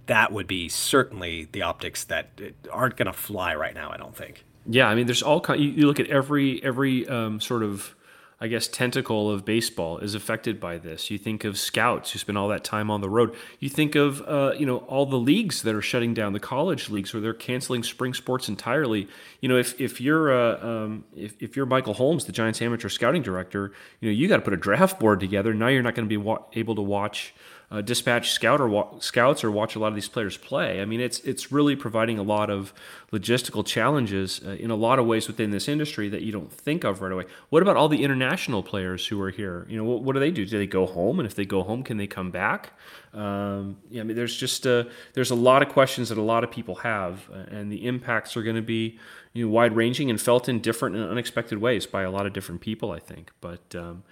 That 0.07 0.31
would 0.31 0.47
be 0.47 0.69
certainly 0.69 1.02
the 1.11 1.63
optics 1.63 2.05
that 2.05 2.29
aren't 2.71 2.97
going 2.97 3.07
to 3.07 3.13
fly 3.13 3.55
right 3.55 3.75
now, 3.75 3.91
I 3.91 3.97
don't 3.97 4.17
think. 4.17 4.45
Yeah, 4.67 4.89
I 4.89 4.95
mean, 4.95 5.07
there's 5.07 5.23
all 5.23 5.41
kind. 5.41 5.61
You, 5.61 5.71
you 5.71 5.87
look 5.87 5.99
at 5.99 6.09
every 6.09 6.63
every 6.63 7.09
um, 7.09 7.41
sort 7.41 7.65
of, 7.65 7.97
I 8.41 8.47
guess, 8.47 8.69
tentacle 8.69 9.29
of 9.29 9.45
baseball 9.45 9.99
is 9.99 10.15
affected 10.15 10.61
by 10.61 10.79
this. 10.79 11.11
You 11.11 11.19
think 11.19 11.43
of 11.45 11.59
scouts 11.59 12.13
who 12.13 12.21
spend 12.21 12.39
all 12.39 12.47
that 12.49 12.63
time 12.63 12.89
on 12.89 13.01
the 13.01 13.11
road. 13.11 13.35
You 13.59 13.69
think 13.69 13.97
of 13.97 14.23
uh, 14.23 14.53
you 14.57 14.65
know 14.65 14.79
all 14.79 15.05
the 15.05 15.19
leagues 15.19 15.63
that 15.63 15.75
are 15.75 15.83
shutting 15.83 16.15
down, 16.15 16.33
the 16.33 16.41
college 16.41 16.91
leagues 16.91 17.13
where 17.13 17.21
they're 17.21 17.35
canceling 17.35 17.83
spring 17.83 18.15
sports 18.15 18.49
entirely. 18.49 19.09
You 19.41 19.49
know, 19.49 19.57
if 19.57 19.81
if 19.81 20.01
you're 20.01 20.33
uh, 20.33 20.65
um, 20.65 21.05
if 21.17 21.35
if 21.43 21.57
you're 21.57 21.67
Michael 21.67 21.95
Holmes, 21.95 22.27
the 22.27 22.33
Giants 22.33 22.63
amateur 22.63 22.89
scouting 22.89 23.23
director, 23.23 23.73
you 24.01 24.09
know 24.09 24.13
you 24.13 24.29
got 24.29 24.37
to 24.37 24.43
put 24.43 24.53
a 24.53 24.59
draft 24.59 25.01
board 25.01 25.19
together. 25.19 25.53
Now 25.55 25.69
you're 25.69 25.83
not 25.83 25.97
going 25.97 26.07
to 26.07 26.09
be 26.09 26.19
wa- 26.19 26.45
able 26.53 26.77
to 26.77 26.83
watch 26.83 27.35
uh, 27.73 27.81
dispatch 27.81 28.31
scout 28.33 28.61
or 28.61 28.69
wa- 28.69 28.99
scouts 28.99 29.43
or 29.43 29.51
watch 29.51 29.75
a 29.77 29.79
lot 29.79 29.89
of 29.89 29.95
these 29.95 30.09
players 30.09 30.37
play. 30.37 30.83
I 30.83 30.85
mean, 30.85 31.01
it's 31.01 31.21
it's 31.21 31.51
really 31.51 31.75
providing 31.75 32.19
a 32.19 32.23
lot 32.23 32.51
of 32.51 32.75
logistical 33.11 33.65
challenges 33.65 34.43
uh, 34.47 34.51
in 34.51 34.71
a 34.71 34.75
lot 34.75 34.99
of 34.99 35.07
ways 35.07 35.27
within 35.27 35.51
this 35.51 35.69
industry 35.69 36.11
that 36.11 36.21
you 36.21 36.33
don't 36.33 36.53
think 36.53 36.85
of 36.85 37.01
right 37.01 37.11
away. 37.11 37.25
What 37.49 37.63
about 37.63 37.79
all 37.79 37.89
the 37.89 38.05
international 38.05 38.63
players 38.63 39.07
who 39.07 39.19
are 39.23 39.31
here? 39.31 39.67
You 39.71 39.79
know, 39.79 39.85
what, 39.85 40.03
what 40.03 40.13
do 40.13 40.21
they 40.21 40.31
do? 40.31 40.45
Do 40.45 40.59
they 40.59 40.67
go 40.67 40.85
home? 40.85 41.19
And 41.19 41.27
if 41.27 41.35
they 41.35 41.47
go 41.47 41.63
home, 41.63 41.83
can 41.83 41.97
they 41.97 42.07
come 42.07 42.31
back? 42.31 42.75
Um, 43.15 43.79
yeah, 43.91 44.03
I 44.03 44.05
mean, 44.05 44.17
there's 44.17 44.37
just 44.37 44.67
a, 44.67 44.81
uh, 44.81 44.85
there's 45.15 45.31
a 45.31 45.35
lot 45.35 45.63
of 45.63 45.71
questions 45.71 46.11
that 46.11 46.19
a 46.19 46.23
lot 46.23 46.45
of 46.45 46.51
people 46.51 46.77
have, 46.77 47.31
uh, 47.33 47.57
and 47.57 47.73
the 47.73 47.87
impacts 47.87 48.37
are 48.37 48.43
going 48.43 48.57
to 48.57 48.63
be 48.63 48.99
you 49.33 49.47
know, 49.47 49.53
wide 49.53 49.75
ranging 49.75 50.11
and 50.11 50.21
felt 50.21 50.49
in 50.49 50.61
different 50.61 50.97
and 50.97 51.11
unexpected 51.11 51.59
ways 51.59 51.87
by 51.87 52.03
a 52.03 52.11
lot 52.11 52.27
of 52.27 52.35
different 52.35 52.61
people. 52.61 52.91
I 52.91 52.99
think, 52.99 53.33
but 53.41 53.75
um, 53.75 54.03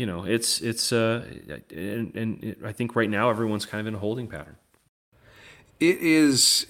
you 0.00 0.06
know, 0.06 0.24
it's 0.24 0.62
it's 0.62 0.94
uh, 0.94 1.26
and, 1.70 2.16
and 2.16 2.42
it, 2.42 2.58
I 2.64 2.72
think 2.72 2.96
right 2.96 3.10
now 3.10 3.28
everyone's 3.28 3.66
kind 3.66 3.82
of 3.82 3.86
in 3.86 3.96
a 3.96 3.98
holding 3.98 4.28
pattern. 4.28 4.56
It 5.78 5.98
is. 5.98 6.64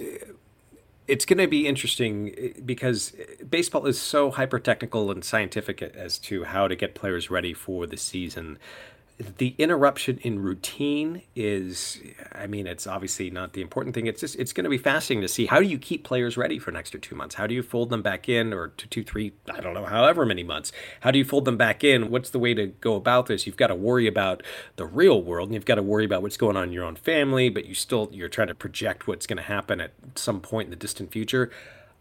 It's 1.07 1.25
going 1.25 1.39
to 1.39 1.47
be 1.47 1.69
interesting 1.69 2.61
because 2.67 3.15
baseball 3.49 3.87
is 3.87 4.01
so 4.01 4.33
hyper 4.33 4.59
technical 4.59 5.13
and 5.13 5.25
scientific 5.25 5.81
as 5.81 6.19
to 6.19 6.43
how 6.43 6.67
to 6.67 6.75
get 6.75 6.97
players 6.97 7.31
ready 7.31 7.55
for 7.55 7.87
the 7.87 7.97
season 7.97 8.59
the 9.39 9.55
interruption 9.59 10.19
in 10.23 10.39
routine 10.39 11.23
is 11.37 12.01
i 12.33 12.47
mean 12.47 12.67
it's 12.67 12.87
obviously 12.87 13.31
not 13.31 13.53
the 13.53 13.61
important 13.61 13.95
thing. 13.95 14.07
It's 14.07 14.21
just 14.21 14.37
it's 14.37 14.53
going 14.53 14.65
to 14.65 14.71
be 14.71 14.79
fascinating 14.79 15.23
to 15.23 15.29
see 15.29 15.47
how 15.47 15.61
do 15.61 15.67
you 15.67 15.79
keep 15.79 16.05
players 16.05 16.37
ready 16.37 16.59
for 16.59 16.71
an 16.71 16.77
extra 16.77 16.99
two 16.99 17.15
months? 17.15 17.35
How 17.35 17.47
do 17.47 17.55
you 17.55 17.63
fold 17.63 17.91
them 17.91 18.03
back 18.03 18.29
in 18.29 18.53
or 18.53 18.69
two, 18.69 18.87
two 18.89 19.05
three 19.05 19.33
i 19.53 19.61
don't 19.61 19.75
know 19.75 19.85
however 19.85 20.25
many 20.25 20.43
months? 20.43 20.73
How 21.01 21.11
do 21.11 21.19
you 21.19 21.25
fold 21.25 21.45
them 21.45 21.57
back 21.57 21.85
in? 21.85 22.11
What's 22.11 22.31
the 22.31 22.39
way 22.39 22.55
to 22.55 22.69
go 22.69 22.95
about 22.95 23.27
this? 23.27 23.47
You've 23.47 23.57
got 23.57 23.69
to 23.69 23.75
worry 23.75 24.07
about 24.07 24.43
the 24.77 24.87
real 24.87 25.23
world 25.23 25.49
and 25.49 25.55
you've 25.55 25.65
got 25.65 25.75
to 25.75 25.83
worry 25.83 26.05
about 26.05 26.23
what's 26.23 26.37
going 26.37 26.57
on 26.57 26.65
in 26.65 26.73
your 26.73 26.85
own 26.85 26.97
family 26.97 27.49
but 27.51 27.67
you 27.67 27.75
still 27.75 28.09
you're 28.13 28.29
trying 28.29 28.49
to 28.49 28.55
project 28.55 29.07
what's 29.07 29.27
going 29.27 29.37
to 29.37 29.43
happen 29.43 29.81
at 29.81 29.93
some 30.15 30.41
point 30.41 30.67
in 30.67 30.71
the 30.71 30.77
distant 30.77 31.13
future 31.13 31.51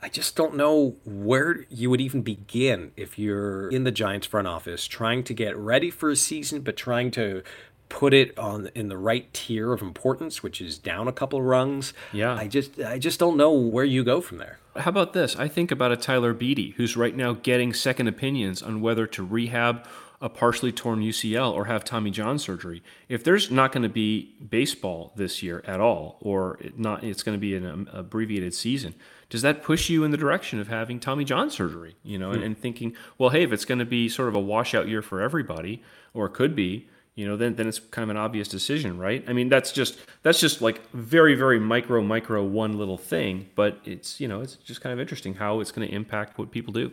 I 0.01 0.07
just 0.07 0.35
don't 0.35 0.55
know 0.55 0.95
where 1.03 1.65
you 1.69 1.89
would 1.89 1.99
even 1.99 2.21
begin 2.21 2.91
if 2.95 3.19
you're 3.19 3.69
in 3.69 3.83
the 3.83 3.91
Giants 3.91 4.27
front 4.27 4.47
office 4.47 4.88
trying 4.88 5.23
to 5.23 5.33
get 5.33 5.57
ready 5.57 5.89
for 5.89 6.09
a 6.09 6.15
season, 6.15 6.62
but 6.62 6.77
trying 6.77 7.12
to 7.12 7.43
put 7.89 8.13
it 8.13 8.38
on 8.38 8.69
in 8.75 8.88
the 8.88 8.97
right 8.97 9.33
tier 9.33 9.73
of 9.73 9.81
importance, 9.81 10.41
which 10.41 10.62
is 10.62 10.77
down 10.77 11.07
a 11.07 11.12
couple 11.12 11.41
rungs. 11.41 11.93
Yeah. 12.13 12.33
I 12.33 12.47
just 12.47 12.79
I 12.79 12.97
just 12.97 13.19
don't 13.19 13.35
know 13.35 13.51
where 13.51 13.83
you 13.83 14.03
go 14.03 14.21
from 14.21 14.38
there. 14.38 14.59
How 14.77 14.89
about 14.89 15.13
this? 15.13 15.35
I 15.35 15.47
think 15.47 15.71
about 15.71 15.91
a 15.91 15.97
Tyler 15.97 16.33
Beede 16.33 16.75
who's 16.77 16.95
right 16.95 17.15
now 17.15 17.33
getting 17.33 17.73
second 17.73 18.07
opinions 18.07 18.62
on 18.62 18.79
whether 18.79 19.05
to 19.07 19.23
rehab 19.23 19.85
a 20.21 20.29
partially 20.29 20.71
torn 20.71 21.01
UCL 21.01 21.53
or 21.53 21.65
have 21.65 21.83
Tommy 21.83 22.12
John 22.12 22.38
surgery. 22.39 22.83
If 23.07 23.23
there's 23.23 23.49
not 23.49 23.71
going 23.71 23.83
to 23.83 23.89
be 23.89 24.35
baseball 24.49 25.13
this 25.15 25.41
year 25.41 25.63
at 25.65 25.79
all, 25.79 26.17
or 26.19 26.57
it 26.62 26.77
not, 26.77 27.03
it's 27.03 27.23
going 27.23 27.38
to 27.38 27.39
be 27.39 27.55
an 27.55 27.65
um, 27.65 27.89
abbreviated 27.91 28.53
season 28.53 28.95
does 29.29 29.41
that 29.43 29.63
push 29.63 29.89
you 29.89 30.03
in 30.03 30.11
the 30.11 30.17
direction 30.17 30.59
of 30.59 30.67
having 30.67 30.99
Tommy 30.99 31.23
John 31.23 31.49
surgery? 31.49 31.95
You 32.03 32.17
know, 32.17 32.31
mm. 32.31 32.35
and, 32.35 32.43
and, 32.43 32.57
thinking, 32.57 32.95
well, 33.17 33.29
hey, 33.29 33.43
if 33.43 33.51
it's 33.51 33.65
going 33.65 33.79
to 33.79 33.85
be 33.85 34.09
sort 34.09 34.27
of 34.27 34.35
a 34.35 34.39
washout 34.39 34.87
year 34.87 35.01
for 35.01 35.21
everybody, 35.21 35.83
or 36.13 36.25
it 36.25 36.33
could 36.33 36.55
be, 36.55 36.87
you 37.15 37.27
know, 37.27 37.37
then 37.37 37.55
then 37.55 37.67
it's 37.67 37.79
kind 37.79 38.03
of 38.03 38.09
an 38.09 38.17
obvious 38.17 38.47
decision, 38.47 38.97
right? 38.97 39.23
I 39.27 39.33
mean, 39.33 39.49
that's 39.49 39.71
just 39.71 39.99
that's 40.23 40.39
just 40.39 40.61
like 40.61 40.89
very 40.91 41.35
very 41.35 41.59
micro 41.59 42.01
micro 42.01 42.43
one 42.43 42.77
little 42.77 42.97
thing, 42.97 43.49
but 43.55 43.79
it's 43.85 44.19
you 44.19 44.27
know 44.27 44.41
it's 44.41 44.55
just 44.55 44.81
kind 44.81 44.93
of 44.93 44.99
interesting 44.99 45.35
how 45.35 45.59
it's 45.59 45.71
going 45.71 45.87
to 45.87 45.93
impact 45.93 46.37
what 46.37 46.49
people 46.51 46.73
do. 46.73 46.91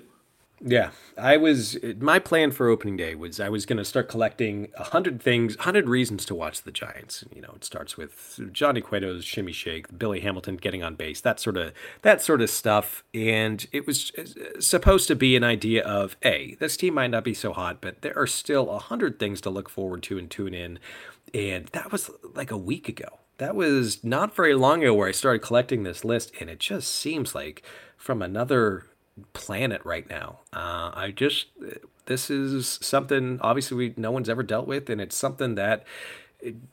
Yeah, 0.65 0.93
I 1.19 1.37
was. 1.37 1.77
My 1.99 2.19
plan 2.19 2.51
for 2.51 2.69
opening 2.69 2.97
day 2.97 3.15
was 3.15 3.39
I 3.41 3.51
was 3.51 3.67
going 3.67 3.77
to 3.77 3.85
start 3.85 4.09
collecting 4.09 4.69
a 4.79 4.85
hundred 4.85 5.23
things, 5.23 5.55
hundred 5.57 5.87
reasons 5.87 6.25
to 6.27 6.35
watch 6.35 6.63
the 6.63 6.73
Giants. 6.73 7.25
You 7.35 7.43
know, 7.43 7.53
it 7.57 7.65
starts 7.65 7.99
with 7.99 8.41
Johnny 8.53 8.81
Cueto's 8.81 9.23
shimmy 9.23 9.53
shake, 9.53 9.99
Billy 9.99 10.21
Hamilton 10.21 10.57
getting 10.57 10.83
on 10.83 10.95
base, 10.95 11.21
that 11.21 11.41
sort 11.41 11.59
of 11.59 11.73
that 12.03 12.23
sort 12.23 12.41
of 12.41 12.49
stuff. 12.49 13.05
And 13.13 13.67
it 13.71 13.87
was 13.87 14.13
uh, 14.17 14.59
supposed 14.59 15.09
to 15.09 15.15
be 15.15 15.37
an 15.37 15.45
idea 15.45 15.85
of, 15.85 16.17
a 16.25 16.57
this 16.59 16.79
team 16.79 16.95
might 16.95 17.11
not 17.11 17.25
be 17.25 17.35
so 17.35 17.53
hot, 17.53 17.83
but 17.83 18.01
there 18.01 18.17
are 18.19 18.27
still 18.27 18.71
a 18.71 18.79
hundred 18.79 19.19
things 19.19 19.43
to 19.43 19.51
look 19.51 19.69
forward 19.69 20.03
to 20.05 20.17
and 20.17 20.31
tune 20.31 20.55
in. 20.55 20.79
And 21.35 21.67
that 21.69 21.93
was 21.93 22.11
like 22.35 22.51
a 22.51 22.57
week 22.57 22.89
ago. 22.89 23.19
That 23.37 23.55
was 23.55 24.03
not 24.03 24.35
very 24.35 24.55
long 24.55 24.83
ago 24.83 24.95
where 24.95 25.09
I 25.09 25.13
started 25.13 25.41
collecting 25.41 25.83
this 25.83 26.03
list, 26.03 26.33
and 26.41 26.49
it 26.49 26.61
just 26.61 26.91
seems 26.91 27.35
like 27.35 27.63
from 27.99 28.23
another 28.23 28.87
planet 29.33 29.83
right 29.85 30.09
now. 30.09 30.41
Uh, 30.53 30.91
I 30.95 31.13
just 31.15 31.47
this 32.07 32.31
is 32.31 32.79
something 32.83 33.39
obviously 33.41 33.77
we 33.77 33.95
no 33.97 34.11
one's 34.11 34.29
ever 34.29 34.43
dealt 34.43 34.67
with, 34.67 34.91
and 34.91 35.01
it's 35.01 35.17
something 35.17 35.55
that 35.57 35.85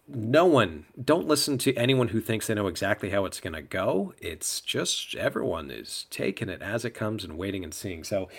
no 0.08 0.45
one 0.45 0.86
don't 1.03 1.27
listen 1.27 1.58
to 1.58 1.73
anyone 1.75 2.10
who 2.10 2.19
thinks 2.19 2.47
they 2.47 2.53
know 2.53 2.67
exactly 2.67 3.10
how 3.10 3.25
it's 3.25 3.39
going 3.39 3.53
to 3.53 3.62
go. 3.62 4.13
It's 4.19 4.62
just 4.62 5.15
everyone 5.15 5.71
is 5.71 6.06
taking 6.10 6.49
it 6.49 6.62
as 6.62 6.86
it 6.86 6.91
comes 6.91 7.23
and 7.23 7.38
waiting 7.38 7.63
and 7.63 7.73
seeing. 7.73 8.03
So. 8.03 8.29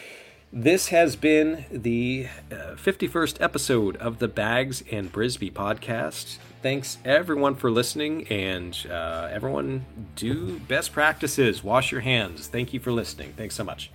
This 0.57 0.91
has 0.91 1.17
been 1.17 1.65
the 1.69 2.29
uh, 2.53 2.77
51st 2.77 3.41
episode 3.41 3.97
of 3.97 4.21
the 4.21 4.29
Bags 4.29 4.85
and 4.89 5.11
Brisbee 5.11 5.51
podcast. 5.51 6.37
Thanks 6.65 6.97
everyone 7.05 7.57
for 7.57 7.71
listening, 7.71 8.27
and 8.29 8.75
uh, 8.91 9.29
everyone 9.31 9.85
do 10.17 10.59
best 10.61 10.95
practices. 10.95 11.63
Wash 11.63 11.93
your 11.93 12.01
hands. 12.01 12.47
Thank 12.47 12.73
you 12.73 12.81
for 12.81 12.91
listening. 12.91 13.35
Thanks 13.37 13.55
so 13.55 13.65
much. 13.65 13.91